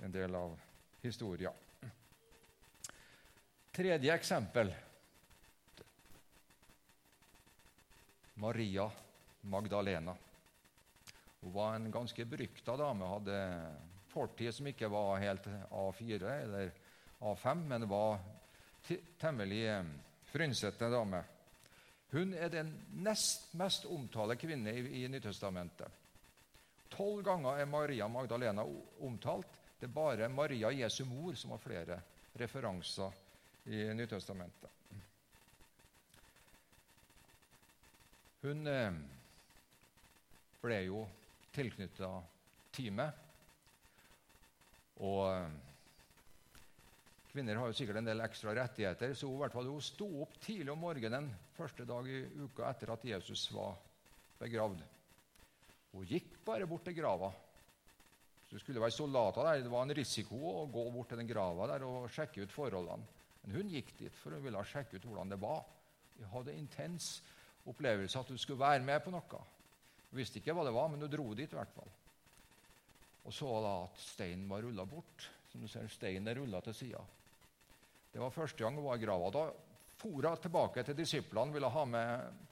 en 0.01 0.13
del 0.13 0.35
av 0.35 0.57
historia. 1.03 1.53
Tredje 3.75 4.13
eksempel 4.13 4.71
Maria 8.41 8.89
Magdalena. 9.41 10.15
Hun 11.45 11.53
var 11.53 11.75
en 11.75 11.91
ganske 11.91 12.25
berykta 12.25 12.73
dame. 12.77 13.05
Hadde 13.05 13.35
fortid 14.09 14.49
som 14.55 14.65
ikke 14.65 14.87
var 14.89 15.19
helt 15.21 15.45
A4 15.69 16.29
eller 16.41 16.71
A5, 17.19 17.59
men 17.69 17.83
var 17.89 18.15
temmelig 19.21 19.59
eh, 19.69 19.91
frynsete 20.31 20.87
dame. 20.89 21.19
Hun 22.15 22.33
er 22.33 22.49
den 22.49 22.71
nest 23.05 23.51
mest 23.53 23.85
omtalte 23.85 24.39
kvinne 24.41 24.73
i, 24.73 25.03
i 25.03 25.07
Nytestamentet. 25.07 26.01
Tolv 26.89 27.21
ganger 27.27 27.59
er 27.61 27.69
Maria 27.69 28.07
Magdalena 28.09 28.65
omtalt. 29.05 29.59
Det 29.77 29.85
er 29.85 29.93
bare 29.93 30.29
Maria 30.33 30.71
Jesu 30.73 31.03
mor 31.05 31.37
som 31.37 31.53
har 31.53 31.61
flere 31.61 31.99
referanser 32.41 33.13
i 33.69 33.83
Nytestamentet. 33.93 34.73
Hun 38.41 38.65
eh, 38.73 38.97
ble 40.65 40.81
jo 40.87 41.03
tilknytta 41.55 42.09
teamet. 42.75 43.23
Og 45.03 45.21
eh, 45.29 45.55
Kvinner 47.35 47.59
har 47.59 47.67
jo 47.67 47.75
sikkert 47.75 47.99
en 47.99 48.07
del 48.07 48.23
ekstra 48.23 48.53
rettigheter, 48.55 49.11
så 49.11 49.27
hun, 49.27 49.41
hvert 49.41 49.51
fall, 49.51 49.67
hun 49.67 49.83
sto 49.83 50.05
opp 50.23 50.37
tidlig 50.39 50.71
om 50.71 50.79
morgenen 50.79 51.25
første 51.57 51.83
dag 51.87 52.07
i 52.07 52.21
uka 52.45 52.69
etter 52.69 52.93
at 52.93 53.03
Jesus 53.09 53.49
var 53.51 53.73
begravd. 54.39 54.79
Hun 55.91 56.07
gikk 56.07 56.37
bare 56.47 56.67
bort 56.69 56.85
til 56.87 56.95
grava. 56.95 57.33
Så 58.45 58.55
det 58.55 58.61
skulle 58.63 58.79
være 58.79 58.95
soldater 58.95 59.43
der. 59.49 59.65
Det 59.65 59.73
var 59.73 59.83
en 59.83 59.97
risiko 59.97 60.39
å 60.51 60.63
gå 60.71 60.85
bort 60.93 61.11
til 61.11 61.19
den 61.19 61.27
grava 61.27 61.67
der 61.73 61.83
og 61.83 62.07
sjekke 62.15 62.45
ut 62.45 62.55
forholdene. 62.55 63.03
Men 63.43 63.57
hun 63.59 63.73
gikk 63.73 63.91
dit 63.99 64.15
for 64.21 64.31
hun 64.31 64.45
ville 64.45 64.63
sjekke 64.71 64.95
ut 64.95 65.09
hvordan 65.09 65.35
det 65.35 65.41
var. 65.41 65.65
Hun 66.21 66.31
hadde 66.37 66.55
intens 66.55 67.17
opplevelse 67.67 68.21
at 68.21 68.31
hun 68.31 68.39
skulle 68.39 68.63
være 68.63 68.85
med 68.85 69.03
på 69.03 69.11
noe. 69.11 69.43
Visste 70.15 70.39
ikke 70.39 70.55
hva 70.55 70.65
det 70.67 70.73
var, 70.75 70.89
men 70.91 71.03
hun 71.03 71.11
dro 71.11 71.27
dit 71.37 71.51
i 71.51 71.57
hvert 71.57 71.75
fall. 71.75 71.91
Og 73.25 73.33
så 73.33 73.51
da 73.63 73.75
at 73.83 74.01
steinen 74.01 74.47
var 74.49 74.63
rulla 74.63 74.85
bort. 74.87 75.29
Som 75.51 75.63
du 75.65 75.69
ser, 75.71 75.87
steinen 75.91 76.29
er 76.29 76.39
rulla 76.39 76.61
til 76.63 76.75
sida. 76.77 77.01
Det 78.13 78.21
var 78.21 78.33
første 78.33 78.63
gang 78.63 78.77
hun 78.77 78.85
var 78.87 78.99
i 78.99 79.03
grava. 79.03 79.31
Da 79.33 79.45
for 79.99 80.21
hun 80.21 80.41
tilbake 80.41 80.83
til 80.85 80.97
disiplene, 80.97 81.53
ville 81.55 81.71
ha 81.71 81.85
med 81.89 82.43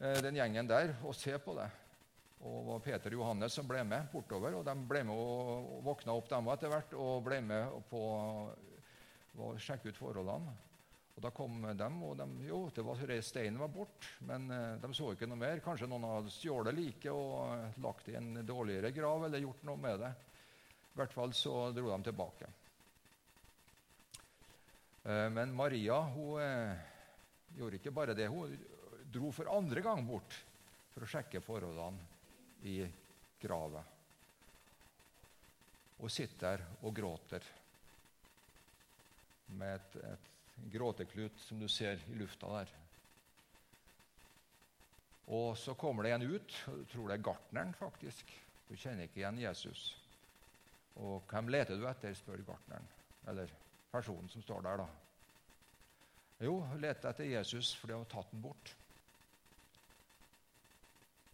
eh, 0.00 0.22
den 0.24 0.40
gjengen 0.40 0.68
der 0.68 0.96
og 1.04 1.14
se 1.16 1.36
på 1.38 1.54
det. 1.58 1.68
Og 2.38 2.54
det 2.54 2.70
var 2.70 2.82
Peter 2.84 3.14
og 3.14 3.20
Johannes 3.22 3.54
som 3.54 3.66
ble 3.66 3.82
med 3.84 4.10
bortover. 4.12 4.54
og 4.58 4.64
De 4.66 4.74
ble 4.90 5.02
med 5.06 5.14
og 5.14 5.82
våkna 5.86 6.14
opp 6.14 6.28
dem 6.30 6.50
etter 6.52 6.72
hvert 6.72 6.94
og 6.94 7.24
ble 7.26 7.40
med 7.42 7.78
på 7.90 8.02
å 9.38 9.52
sjekke 9.62 9.90
ut 9.90 9.98
forholdene. 9.98 10.54
Og 11.18 11.22
Da 11.24 11.32
kom 11.34 11.64
de, 11.74 11.86
og 12.06 12.12
de, 12.14 12.24
jo, 12.46 12.58
det 12.70 12.82
var, 12.86 13.00
steinen 13.26 13.58
var 13.58 13.72
borte, 13.74 14.06
men 14.28 14.44
eh, 14.54 14.76
de 14.78 14.90
så 14.94 15.08
ikke 15.10 15.26
noe 15.26 15.40
mer. 15.40 15.58
Kanskje 15.64 15.88
noen 15.90 16.06
hadde 16.06 16.30
stjålet 16.30 16.76
liket 16.76 17.10
og 17.10 17.80
lagt 17.82 18.06
det 18.06 18.14
i 18.14 18.18
en 18.20 18.44
dårligere 18.46 18.92
grav 18.94 19.26
eller 19.26 19.42
gjort 19.42 19.64
noe 19.66 19.82
med 19.82 19.98
det. 19.98 20.12
I 20.92 21.00
hvert 21.00 21.16
fall 21.16 21.34
så 21.34 21.56
dro 21.74 21.90
de 21.90 21.98
tilbake. 22.06 22.52
Eh, 25.08 25.26
men 25.34 25.56
Maria 25.58 25.98
hun 26.14 26.38
eh, 26.44 26.86
gjorde 27.58 27.82
ikke 27.82 27.96
bare 27.98 28.14
det. 28.14 28.30
Hun 28.30 28.54
dro 29.10 29.34
for 29.34 29.50
andre 29.58 29.82
gang 29.82 30.06
bort 30.06 30.38
for 30.94 31.02
å 31.02 31.10
sjekke 31.16 31.42
forholdene 31.42 32.62
i 32.70 32.78
grava. 33.42 33.82
Og 35.98 36.14
sitter 36.14 36.46
der 36.46 36.66
og 36.78 36.94
gråter 36.94 37.54
med 39.58 39.80
et, 39.80 40.02
et 40.14 40.34
gråteklut 40.72 41.38
som 41.40 41.60
du 41.60 41.68
ser 41.68 42.00
i 42.08 42.18
lufta 42.18 42.50
der. 42.58 42.74
Og 45.28 45.52
så 45.60 45.74
kommer 45.76 46.06
det 46.06 46.14
en 46.14 46.24
ut, 46.24 46.54
og 46.70 46.78
du 46.80 46.84
tror 46.88 47.08
det 47.08 47.18
er 47.18 47.26
gartneren, 47.26 47.74
faktisk. 47.76 48.30
Du 48.68 48.76
kjenner 48.76 49.04
ikke 49.04 49.20
igjen 49.20 49.40
Jesus. 49.42 49.90
Og 50.98 51.22
hvem 51.28 51.50
leter 51.52 51.76
du 51.76 51.84
etter, 51.88 52.16
spør 52.16 52.40
gartneren. 52.46 52.88
Eller 53.28 53.52
personen 53.92 54.28
som 54.32 54.44
står 54.44 54.64
der, 54.64 54.82
da? 54.82 54.88
Jo, 56.48 56.60
leter 56.78 57.10
etter 57.10 57.28
Jesus 57.28 57.72
fordi 57.76 57.92
de 57.92 58.00
har 58.00 58.10
tatt 58.12 58.32
den 58.32 58.44
bort. 58.44 58.72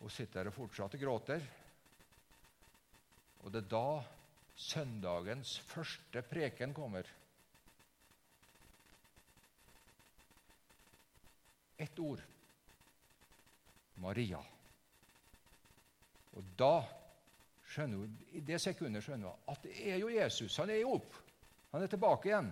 Hun 0.01 0.13
sitter 0.13 0.43
der 0.43 0.51
og 0.51 0.57
fortsatt 0.59 0.97
gråter. 1.01 1.45
Og 3.45 3.53
det 3.53 3.63
er 3.63 3.73
da 3.73 3.89
søndagens 4.57 5.59
første 5.69 6.23
preken 6.29 6.75
kommer. 6.77 7.09
Ett 11.77 11.99
ord 11.99 12.23
Maria. 14.03 14.41
Og 16.35 16.53
da 16.59 16.75
skjønner 17.71 18.05
hun, 18.05 18.15
I 18.35 18.43
det 18.47 18.61
sekundet 18.63 19.05
skjønner 19.05 19.31
hun 19.31 19.53
at 19.53 19.67
det 19.67 19.75
er 19.93 20.01
jo 20.03 20.13
Jesus. 20.13 20.59
Han 20.63 20.71
er 20.71 20.83
jo 20.83 20.97
opp. 20.99 21.19
Han 21.75 21.83
er 21.83 21.91
tilbake 21.91 22.31
igjen. 22.31 22.51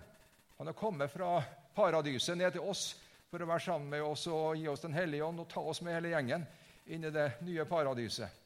Han 0.57 0.69
har 0.69 0.77
kommet 0.77 1.11
fra 1.11 1.37
paradiset 1.75 2.37
ned 2.37 2.55
til 2.55 2.67
oss 2.69 2.93
for 3.31 3.41
å 3.41 3.49
være 3.49 3.65
sammen 3.65 3.89
med 3.89 4.03
oss 4.05 4.27
og 4.29 4.59
gi 4.59 4.67
oss 4.69 4.83
Den 4.83 4.93
hellige 4.93 5.25
ånd 5.25 5.41
og 5.41 5.49
ta 5.49 5.63
oss 5.65 5.81
med 5.81 5.95
hele 5.97 6.13
gjengen 6.13 6.45
inn 6.85 7.07
i 7.07 7.11
det 7.13 7.29
nye 7.47 7.65
paradiset. 7.65 8.39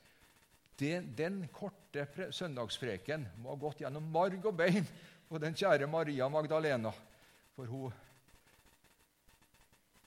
Den, 0.77 1.09
den 1.17 1.41
korte 1.51 2.05
søndagspreken 2.31 3.25
må 3.41 3.55
ha 3.55 3.59
gått 3.59 3.81
gjennom 3.81 4.11
marg 4.13 4.45
og 4.45 4.55
bein 4.55 4.85
på 5.27 5.41
den 5.41 5.57
kjære 5.57 5.89
Maria 5.89 6.29
Magdalena. 6.29 6.91
For 7.57 7.65
hun 7.65 7.95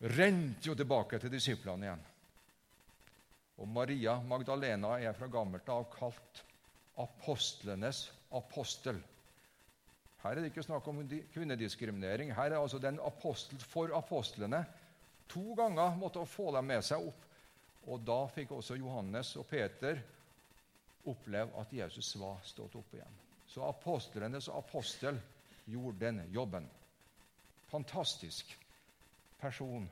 rente 0.01 0.69
jo 0.69 0.75
tilbake 0.77 1.19
til 1.21 1.33
disiplene 1.33 1.87
igjen. 1.87 2.05
Og 3.61 3.69
Maria 3.69 4.17
Magdalena 4.25 4.95
er 5.01 5.13
fra 5.17 5.29
gammelt 5.29 5.69
av 5.69 5.85
kalt 5.93 6.43
apostlenes 7.01 8.07
apostel. 8.33 9.01
Her 10.23 10.37
er 10.37 10.41
det 10.41 10.53
ikke 10.53 10.65
snakk 10.65 10.89
om 10.89 11.03
kvinnediskriminering. 11.33 12.33
Her 12.37 12.53
er 12.53 12.61
altså 12.61 12.81
den 12.81 13.01
apostel 13.05 13.61
for 13.61 13.93
apostlene. 13.97 14.63
To 15.33 15.55
ganger 15.57 15.97
måtte 15.97 16.21
hun 16.21 16.29
få 16.29 16.51
dem 16.57 16.69
med 16.73 16.85
seg 16.85 17.05
opp. 17.09 17.27
Og 17.89 18.01
da 18.05 18.19
fikk 18.33 18.53
også 18.57 18.77
Johannes 18.77 19.35
og 19.41 19.47
Peter 19.49 20.01
oppleve 21.09 21.57
at 21.61 21.73
Jesus 21.73 22.13
var 22.21 22.41
stått 22.45 22.77
opp 22.77 22.97
igjen. 22.97 23.21
Så 23.49 23.65
apostlenes 23.65 24.49
apostel 24.53 25.17
gjorde 25.65 26.05
den 26.05 26.21
jobben. 26.33 26.69
Fantastisk 27.71 28.53
person. 29.41 29.89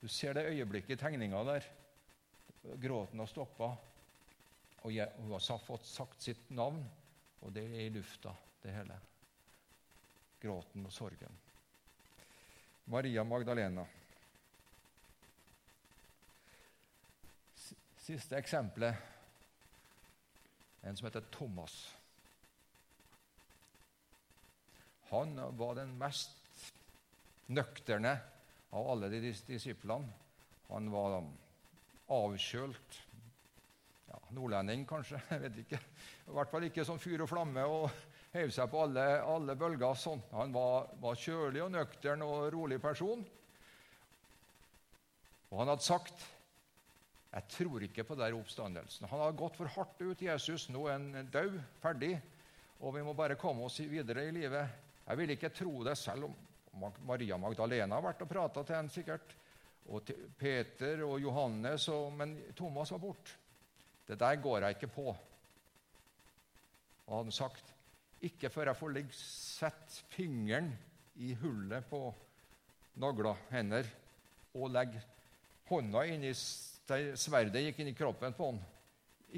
Du 0.00 0.08
ser 0.08 0.34
det 0.34 0.48
øyeblikket 0.48 0.96
i 0.96 1.00
tegninga 1.00 1.42
der. 1.44 1.68
Gråten 2.80 3.20
har 3.20 3.28
stoppa, 3.28 3.70
og 4.82 4.90
hun 4.92 5.32
har 5.32 5.62
fått 5.66 5.86
sagt 5.88 6.22
sitt 6.22 6.50
navn, 6.50 6.82
og 7.40 7.52
det 7.52 7.64
er 7.68 7.86
i 7.86 7.92
lufta, 7.94 8.32
det 8.62 8.74
hele. 8.74 8.98
Gråten 10.40 10.86
og 10.86 10.92
sorgen. 10.92 11.38
Maria 12.90 13.24
Magdalena. 13.24 13.84
Siste 18.00 18.38
eksempelet 18.40 19.10
en 20.80 20.96
som 20.96 21.06
heter 21.06 21.20
Thomas. 21.20 21.96
Han 25.10 25.56
var 25.58 25.74
den 25.74 25.92
mest 25.98 26.36
nøkterne 27.46 28.14
av 28.70 28.90
alle 28.90 29.10
de 29.12 29.20
disiplene. 29.46 30.08
Han 30.70 30.90
var 30.92 31.16
avkjølt. 32.14 32.98
Ja, 34.10 34.18
nordlending, 34.34 34.86
kanskje. 34.88 35.20
Jeg 35.30 35.42
vet 35.44 35.60
ikke. 35.64 35.80
I 36.30 36.34
hvert 36.38 36.52
fall 36.52 36.66
ikke 36.68 36.86
sånn 36.86 37.02
fyr 37.02 37.24
og 37.24 37.30
flamme 37.30 37.66
og 37.66 37.88
heiv 38.34 38.52
seg 38.54 38.70
på 38.70 38.84
alle, 38.84 39.06
alle 39.26 39.56
bølger. 39.58 39.98
Sånn. 39.98 40.22
Han 40.34 40.54
var, 40.54 40.90
var 41.02 41.18
kjølig 41.18 41.64
og 41.64 41.72
nøktern 41.74 42.26
og 42.26 42.50
rolig 42.54 42.80
person. 42.82 43.24
Og 45.50 45.58
han 45.58 45.72
hadde 45.72 45.86
sagt 45.86 46.28
jeg 47.30 47.46
tror 47.54 47.84
ikke 47.86 48.02
på 48.02 48.16
den 48.18 48.34
oppstandelsen. 48.40 49.06
Han 49.06 49.20
har 49.22 49.36
gått 49.38 49.58
for 49.60 49.70
hardt 49.70 50.00
ut, 50.02 50.22
Jesus. 50.22 50.66
Nå 50.74 50.88
er 50.88 50.96
han 50.96 51.28
død, 51.30 51.60
ferdig, 51.78 52.16
og 52.82 52.96
vi 52.96 53.04
må 53.06 53.14
bare 53.14 53.38
komme 53.38 53.68
oss 53.68 53.78
videre 53.86 54.24
i 54.26 54.32
livet. 54.34 54.72
Jeg 55.04 55.18
vil 55.20 55.34
ikke 55.36 55.52
tro 55.54 55.76
det, 55.86 55.94
selv 55.98 56.26
om 56.26 56.34
Maria 56.78 57.36
Magdalena 57.40 57.98
har 57.98 58.04
vært 58.04 58.22
og 58.24 58.30
prata 58.30 58.62
til 58.64 58.76
ham 58.78 58.88
sikkert, 58.92 59.34
og 59.90 60.04
til 60.06 60.28
Peter 60.38 61.02
og 61.06 61.18
Johannes, 61.20 61.88
og, 61.90 62.12
men 62.14 62.36
Thomas 62.56 62.92
var 62.94 63.02
borte. 63.02 63.36
Det 64.06 64.18
der 64.18 64.40
går 64.42 64.64
jeg 64.64 64.76
ikke 64.76 64.90
på. 64.94 65.06
Og 67.06 67.14
han 67.16 67.32
sagt, 67.34 67.74
ikke 68.22 68.50
før 68.50 68.70
jeg 68.70 68.78
får 68.78 68.98
sette 69.16 70.02
fingeren 70.12 70.70
i 71.20 71.32
hullet 71.34 71.86
på 71.90 72.02
nagla 73.00 73.34
hender 73.50 73.86
og 74.54 74.70
legge 74.74 75.00
hånda 75.70 76.04
inn 76.10 76.26
i 76.26 76.34
sverdet 76.34 77.62
gikk 77.64 77.80
inn 77.80 77.92
i 77.92 77.96
kroppen 77.96 78.34
på 78.36 78.50
han. 78.50 78.60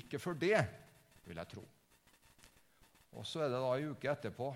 Ikke 0.01 0.21
for 0.23 0.39
det, 0.39 0.57
vil 1.27 1.37
jeg 1.37 1.51
tro. 1.53 1.65
Og 3.13 3.27
Så 3.29 3.43
er 3.45 3.51
det 3.53 3.61
da 3.61 3.73
en 3.77 3.93
uke 3.93 4.09
etterpå 4.09 4.53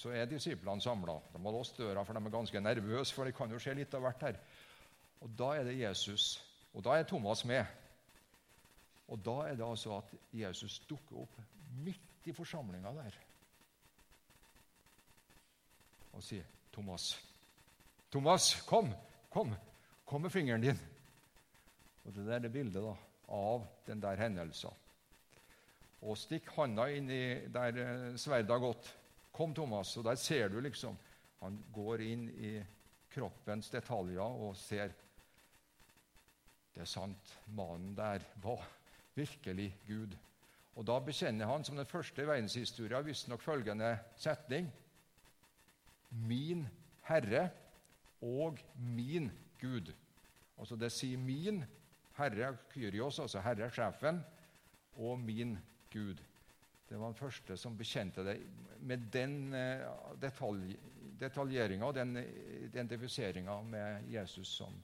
så 0.00 0.12
er 0.16 0.28
disiplene 0.28 0.80
samla. 0.80 1.18
De 1.32 1.40
har 1.44 1.52
låst 1.52 1.76
døra, 1.76 2.04
for 2.04 2.16
de 2.16 2.24
er 2.24 2.32
ganske 2.32 2.60
nervøse, 2.60 3.14
for 3.14 3.28
det 3.28 3.36
kan 3.36 3.50
jo 3.52 3.60
skje 3.60 3.76
litt 3.76 3.94
av 3.94 4.04
hvert 4.06 4.22
her. 4.24 4.38
Og 5.20 5.32
Da 5.36 5.50
er 5.58 5.64
det 5.68 5.78
Jesus, 5.78 6.40
og 6.72 6.84
da 6.84 6.96
er 6.96 7.04
Thomas 7.04 7.44
med. 7.44 7.64
Og 9.08 9.18
da 9.24 9.34
er 9.48 9.58
det 9.58 9.66
altså 9.66 9.98
at 9.98 10.14
Jesus 10.32 10.78
dukker 10.88 11.24
opp 11.24 11.34
midt 11.84 12.30
i 12.30 12.32
forsamlinga 12.32 12.92
der 12.94 13.18
og 16.12 16.22
sier, 16.22 16.44
'Thomas, 16.72 17.20
Thomas, 18.10 18.62
kom, 18.66 18.92
kom, 19.30 19.54
kom 20.04 20.20
med 20.20 20.30
fingeren 20.30 20.60
din.' 20.60 20.80
Og 22.04 22.14
Det 22.14 22.34
er 22.34 22.38
det 22.38 22.52
bildet 22.52 22.82
da, 22.82 22.94
av 23.28 23.66
den 23.86 24.02
der 24.02 24.16
hendelsen. 24.16 24.70
Og 26.02 26.18
stikk 26.18 26.48
handa 26.56 26.88
inn 26.90 27.10
i 27.10 27.46
der 27.46 27.72
sverda 27.72 28.16
sverdet 28.18 28.50
har 28.50 28.58
gått. 28.58 28.96
Kom, 29.40 29.54
Thomas. 29.56 29.94
Og 29.96 30.04
der 30.04 30.18
ser 30.20 30.50
du 30.52 30.58
liksom 30.60 30.98
Han 31.40 31.54
går 31.72 32.02
inn 32.04 32.26
i 32.28 32.58
kroppens 33.08 33.70
detaljer 33.72 34.20
og 34.20 34.52
ser 34.60 34.92
Det 36.74 36.82
er 36.84 36.90
sant, 36.90 37.32
mannen 37.48 37.94
der 37.96 38.20
var 38.42 38.66
virkelig 39.16 39.70
Gud. 39.86 40.12
Og 40.76 40.86
Da 40.86 40.98
bekjenner 41.00 41.48
han 41.48 41.64
som 41.64 41.80
den 41.80 41.88
første 41.88 42.22
i 42.22 42.28
verdenshistoria 42.28 43.00
visstnok 43.00 43.40
følgende 43.40 43.96
setning 44.16 44.68
Min 46.10 46.68
Herre 47.08 47.48
og 48.20 48.60
min 48.76 49.30
Gud. 49.60 49.92
Altså 50.58 50.76
Det 50.76 50.92
sier 50.92 51.16
'min' 51.16 51.64
Herre 52.18 52.56
Kyrios, 52.74 53.18
altså 53.18 53.40
Herre 53.40 53.70
sjefen, 53.70 54.20
og 54.96 55.18
min 55.18 55.58
Gud. 55.92 56.20
Det 56.90 56.98
var 56.98 57.12
den 57.12 57.20
første 57.20 57.54
som 57.54 57.76
bekjente 57.78 58.24
det 58.26 58.36
med 58.82 59.04
den 59.14 59.54
eh, 59.54 59.84
detalj, 60.18 60.72
detaljeringa 61.20 61.86
og 61.86 61.94
den 61.94 62.16
identifiseringa 62.66 63.60
med 63.62 64.08
Jesus 64.10 64.56
som, 64.58 64.74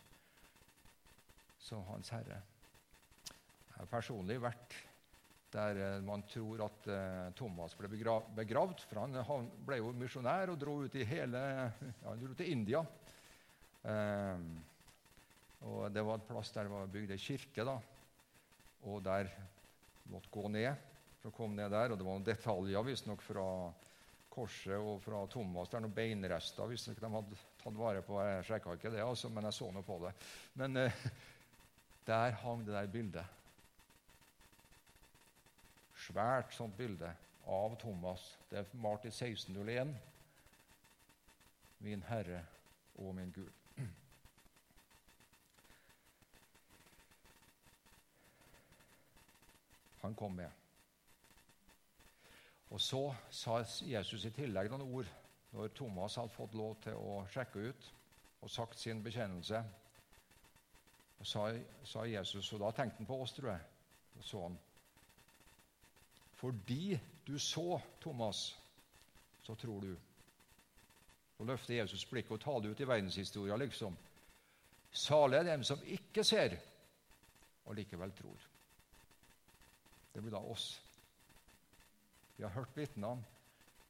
som 1.59 1.83
hans 1.91 2.13
herre. 2.15 2.39
Jeg 3.27 3.81
har 3.81 3.91
personlig 3.91 4.39
vært 4.39 4.79
der 5.57 5.83
eh, 5.83 5.99
man 6.07 6.23
tror 6.31 6.63
at 6.69 6.89
uh, 6.91 7.35
Thomas 7.35 7.75
ble 7.79 7.91
begravd. 7.91 8.87
For 8.87 9.03
han, 9.03 9.51
ble 9.67 9.81
jo 9.81 9.93
misjonær 9.99 10.55
og 10.55 10.63
dro 10.63 10.79
ut 10.87 10.97
i 10.99 11.07
hele, 11.09 11.43
ja, 11.43 11.69
han 12.07 12.23
dro 12.23 12.39
til 12.39 12.55
India. 12.55 12.87
Um, 13.83 14.51
og 15.67 15.91
Det 15.91 16.03
var 16.07 16.21
en 16.21 16.27
plass 16.29 16.55
der 16.55 16.69
det 16.69 16.75
var 16.75 16.91
bygd 16.93 17.15
ei 17.15 17.23
kirke. 17.23 17.65
da, 17.65 17.81
og 18.87 19.03
Der 19.03 19.33
måtte 20.13 20.31
gå 20.31 20.49
ned 20.55 20.95
for 21.27 21.35
kom 21.35 21.57
ned 21.57 21.71
der. 21.71 21.91
og 21.91 21.99
Det 21.99 22.07
var 22.07 22.15
noen 22.15 22.27
detaljer 22.27 22.87
visstnok 22.87 23.23
fra 23.25 23.47
korset 24.31 24.77
og 24.79 25.01
fra 25.03 25.25
Thomas. 25.33 25.69
Det 25.69 25.79
er 25.79 25.83
noen 25.87 25.97
beinrester 25.97 26.69
visstnok 26.71 27.01
de 27.03 27.11
hadde 27.11 27.39
tatt 27.63 27.79
vare 27.79 28.03
på. 28.07 28.19
Jeg 28.23 28.45
sjekka 28.47 28.77
ikke 28.77 28.93
det, 28.95 29.03
altså, 29.03 29.31
men 29.33 29.49
jeg 29.49 29.57
så 29.57 29.71
noe 29.75 29.87
på 29.87 29.99
det. 30.05 30.13
Men 30.61 30.79
eh, 30.85 31.01
der 32.07 32.37
hang 32.45 32.63
det 32.67 32.77
der 32.77 32.93
bildet. 32.93 33.35
Svært 36.07 36.55
sånt 36.55 36.77
bilde 36.79 37.11
av 37.51 37.75
Thomas. 37.81 38.29
Det 38.51 38.61
er 38.61 38.77
malt 38.79 39.09
i 39.09 39.11
1601. 39.11 39.97
Min 41.83 42.05
Herre 42.07 42.45
og 43.03 43.17
min 43.19 43.35
Gud. 43.35 43.51
han 50.07 50.15
kom 50.15 50.39
med. 50.39 50.66
Og 52.71 52.81
Så 52.81 53.15
sa 53.31 53.61
Jesus 53.87 54.25
i 54.25 54.35
tillegg 54.35 54.71
noen 54.71 54.89
ord 54.89 55.11
når 55.53 55.69
Thomas 55.77 56.17
hadde 56.19 56.35
fått 56.35 56.55
lov 56.55 56.75
til 56.85 56.99
å 56.99 57.21
sjekke 57.33 57.69
ut 57.71 57.91
og 58.43 58.51
sagt 58.51 58.79
sin 58.79 59.03
bekjennelse. 59.03 59.63
Og 61.19 61.27
sa, 61.27 61.47
sa 61.85 62.05
Jesus, 62.05 62.53
og 62.53 62.61
da 62.61 62.73
tenkte 62.77 63.01
han 63.01 63.09
på 63.09 63.21
oss, 63.23 63.33
tror 63.33 63.53
jeg. 63.55 63.63
Og 64.19 64.25
så 64.25 64.43
han. 64.43 64.59
Fordi 66.37 66.99
du 67.27 67.39
så, 67.39 67.81
Thomas, 68.01 68.59
så 69.43 69.55
tror 69.55 69.81
du. 69.81 69.95
Så 71.37 71.45
løfter 71.45 71.75
Jesus 71.75 72.05
blikket 72.05 72.37
og 72.37 72.41
tar 72.41 72.61
det 72.61 72.71
ut 72.71 72.81
i 72.81 72.89
verdenshistoria, 72.89 73.57
liksom. 73.57 73.97
Salig 74.93 75.39
er 75.39 75.49
dem 75.51 75.65
som 75.65 75.81
ikke 75.85 76.25
ser, 76.25 76.57
og 77.65 77.75
likevel 77.77 78.13
tror. 78.17 78.45
Det 80.13 80.23
blir 80.23 80.33
da 80.33 80.41
oss. 80.41 80.86
Vi 82.37 82.45
har 82.45 82.53
hørt 82.53 82.77
vitnene, 82.77 83.25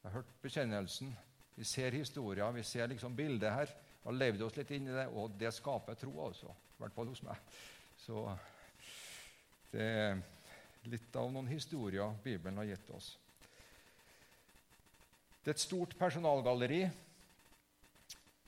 vi 0.01 0.07
har 0.07 0.19
hørt 0.21 0.35
bekjennelsen, 0.41 1.11
vi 1.55 1.65
ser 1.65 1.91
historier, 1.91 2.51
vi 2.51 2.63
ser 2.63 2.87
liksom 2.87 3.15
bildet 3.15 3.53
her. 3.53 3.75
og 4.03 4.13
har 4.13 4.19
levd 4.19 4.41
oss 4.41 4.55
litt 4.55 4.69
inn 4.71 4.87
i 4.87 4.93
det, 4.95 5.07
og 5.07 5.33
det 5.35 5.49
skaper 5.51 5.97
tro, 5.99 6.13
altså. 6.23 6.47
I 6.47 6.79
hvert 6.79 6.93
fall 6.95 7.09
hos 7.11 7.23
meg. 7.27 7.39
Så 7.99 8.21
det 9.71 9.83
er 9.83 10.21
litt 10.87 11.15
av 11.19 11.31
noen 11.33 11.49
historier 11.51 12.13
Bibelen 12.23 12.61
har 12.61 12.69
gitt 12.69 12.91
oss. 12.95 13.17
Det 15.43 15.51
er 15.51 15.57
et 15.57 15.63
stort 15.63 15.97
personalgalleri. 15.99 16.85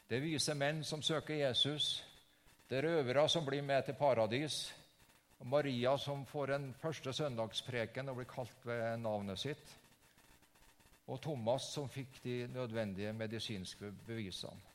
Det 0.09 0.21
viser 0.23 0.55
menn 0.55 0.83
som 0.83 1.03
søker 1.03 1.41
Jesus, 1.41 2.05
Det 2.69 2.77
er 2.77 2.85
røvere 2.85 3.23
som 3.29 3.45
blir 3.45 3.63
med 3.65 3.85
til 3.85 3.95
paradis. 3.97 4.73
Og 5.39 5.47
Maria 5.47 5.97
som 5.97 6.25
får 6.25 6.51
en 6.53 6.73
første 6.77 7.13
søndagspreken 7.13 8.09
og 8.09 8.19
blir 8.19 8.27
kalt 8.29 8.65
ved 8.65 8.99
navnet 9.01 9.39
sitt. 9.39 9.78
Og 11.09 11.21
Thomas 11.21 11.71
som 11.73 11.89
fikk 11.89 12.19
de 12.23 12.43
nødvendige 12.53 13.13
medisinske 13.13 13.91
bevisene. 14.05 14.67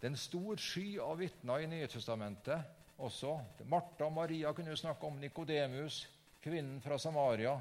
Det 0.00 0.08
er 0.08 0.12
en 0.12 0.20
stor 0.20 0.58
sky 0.60 0.98
av 1.00 1.16
vitner 1.16 1.62
i 1.62 1.68
Nye 1.70 1.86
Testamentet 1.88 2.66
også. 2.98 3.38
Martha 3.70 4.04
og 4.04 4.12
Maria 4.12 4.52
kunne 4.52 4.76
snakke 4.76 5.06
om 5.06 5.16
Nikodemus, 5.22 6.02
kvinnen 6.42 6.82
fra 6.84 6.98
Samaria, 6.98 7.54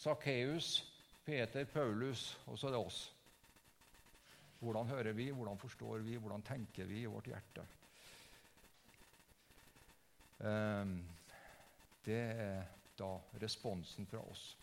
Sakkeus, 0.00 0.70
Peter, 1.26 1.64
Paulus, 1.64 2.38
og 2.46 2.58
så 2.58 2.70
er 2.70 2.76
det 2.76 2.80
oss. 2.80 3.02
Hvordan 4.60 4.86
hører 4.86 5.12
vi, 5.12 5.30
hvordan 5.30 5.58
forstår 5.58 5.98
vi, 5.98 6.16
hvordan 6.16 6.42
tenker 6.42 6.84
vi 6.84 7.02
i 7.02 7.10
vårt 7.10 7.28
hjerte? 7.28 7.66
Ehm, 10.44 10.96
det 12.04 12.20
er 12.20 12.64
da 12.98 13.12
responsen 13.42 14.06
fra 14.08 14.24
oss. 14.30 14.56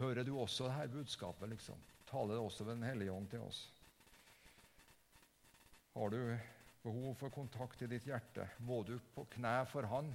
Hører 0.00 0.24
du 0.24 0.32
også 0.40 0.70
dette 0.70 0.94
budskapet? 0.94 1.48
liksom? 1.52 1.76
Taler 2.08 2.34
det 2.34 2.42
også 2.42 2.64
ved 2.64 2.74
Den 2.78 2.88
hellige 2.88 3.12
ånd 3.12 3.28
til 3.30 3.42
oss? 3.44 3.68
Har 5.94 6.08
du 6.08 6.38
behov 6.82 7.14
for 7.20 7.28
kontakt 7.34 7.82
i 7.82 7.88
ditt 7.90 8.06
hjerte, 8.08 8.46
må 8.64 8.80
du 8.86 8.94
på 9.14 9.26
kne 9.34 9.58
for 9.68 9.84
Han 9.90 10.08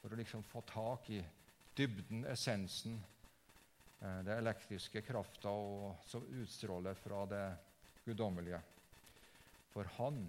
for 0.00 0.10
å 0.10 0.18
liksom 0.18 0.42
få 0.46 0.62
tak 0.66 1.10
i 1.14 1.20
dybden, 1.78 2.24
essensen, 2.26 2.98
eh, 4.00 4.20
det 4.26 4.34
elektriske 4.40 5.02
krafta 5.06 5.52
som 6.06 6.26
utstråler 6.40 6.98
fra 6.98 7.24
det 7.30 7.46
guddommelige. 8.06 8.60
For 9.72 9.84
Han 9.98 10.24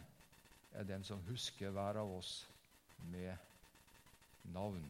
er 0.73 0.85
den 0.85 1.03
som 1.03 1.25
husker 1.29 1.73
hver 1.73 1.97
av 2.03 2.11
oss 2.19 2.43
med 3.09 3.33
navn. 4.53 4.85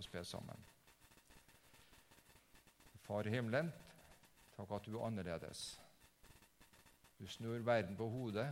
La 0.00 0.02
oss 0.02 0.12
be 0.12 0.24
sammen. 0.24 0.56
Far 3.04 3.26
i 3.26 3.32
himmelen, 3.34 3.66
takk 4.54 4.70
at 4.72 4.86
du 4.88 4.94
er 4.94 5.02
annerledes. 5.04 5.64
Du 7.18 7.26
snur 7.28 7.60
verden 7.66 7.98
på 7.98 8.06
hodet. 8.08 8.46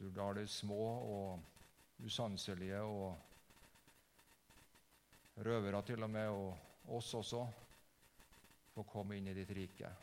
Du 0.00 0.10
lar 0.16 0.34
de 0.34 0.46
små 0.50 0.88
og 1.12 2.02
usanselige 2.02 2.80
og 2.82 3.14
røvere 5.46 5.82
til 5.86 6.02
og 6.02 6.10
med, 6.10 6.26
og 6.26 6.58
oss 6.98 7.14
også, 7.14 7.46
få 8.74 8.82
komme 8.82 9.14
inn 9.20 9.30
i 9.30 9.38
ditt 9.38 9.54
rike. 9.54 9.94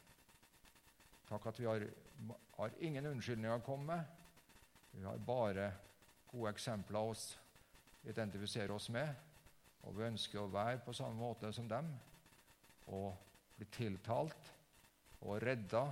Takk 1.28 1.52
at 1.52 1.60
vi 1.60 1.68
har, 1.68 1.90
har 2.62 2.80
ingen 2.80 3.12
unnskyldninger 3.12 3.60
å 3.60 3.68
komme 3.68 3.92
med. 3.92 4.04
Vi 4.96 5.04
har 5.04 5.20
bare 5.20 5.72
gode 6.32 6.56
eksempler 6.56 7.12
å 7.12 7.16
identifisere 8.08 8.72
oss 8.72 8.88
med. 8.96 9.35
Og 9.86 9.96
vi 9.98 10.08
ønsker 10.08 10.42
å 10.42 10.52
være 10.52 10.82
på 10.86 10.94
samme 10.98 11.20
måte 11.20 11.52
som 11.54 11.68
dem 11.70 11.90
og 12.94 13.14
bli 13.58 13.68
tiltalt 13.74 14.52
og 15.26 15.40
redda 15.42 15.84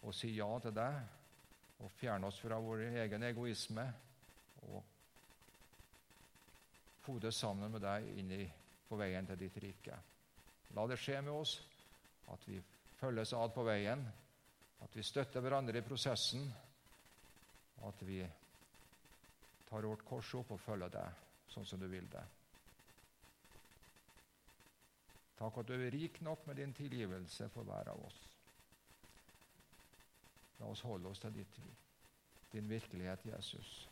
og 0.00 0.14
si 0.16 0.32
ja 0.36 0.48
til 0.62 0.74
deg 0.74 1.80
og 1.80 1.92
fjerne 1.96 2.28
oss 2.28 2.40
fra 2.42 2.58
vår 2.60 2.86
egen 3.02 3.24
egoisme 3.30 3.86
og 4.68 4.82
fode 7.00 7.32
sammen 7.32 7.72
med 7.72 7.82
deg 7.84 8.08
inn 8.20 8.32
i, 8.36 8.44
på 8.88 8.98
veien 8.98 9.26
til 9.26 9.38
ditt 9.40 9.56
rike. 9.62 9.96
La 10.76 10.84
det 10.86 10.98
skje 11.00 11.20
med 11.24 11.32
oss 11.32 11.56
at 12.30 12.44
vi 12.46 12.60
følges 13.00 13.32
ad 13.34 13.54
på 13.54 13.64
veien, 13.66 14.02
at 14.84 14.96
vi 14.96 15.04
støtter 15.04 15.42
hverandre 15.42 15.80
i 15.80 15.86
prosessen, 15.86 16.44
og 17.80 17.88
at 17.88 18.04
vi 18.06 18.20
tar 19.70 19.88
vårt 19.88 20.04
kors 20.06 20.34
opp 20.36 20.52
og 20.54 20.60
følger 20.60 20.92
deg 20.92 21.24
sånn 21.50 21.66
som 21.66 21.80
du 21.80 21.88
vil 21.90 22.06
det. 22.12 22.22
Takk 25.40 25.62
at 25.62 25.68
du 25.68 25.72
er 25.72 25.92
rik 25.94 26.20
nok 26.22 26.46
med 26.46 26.54
din 26.60 26.74
tilgivelse 26.76 27.48
for 27.48 27.64
hver 27.64 27.88
av 27.88 28.04
oss. 28.04 28.18
La 30.60 30.68
oss 30.68 30.84
holde 30.84 31.08
oss 31.08 31.20
til 31.22 31.32
ditt, 31.34 31.60
din 32.52 32.68
virkelighet, 32.68 33.24
Jesus. 33.24 33.89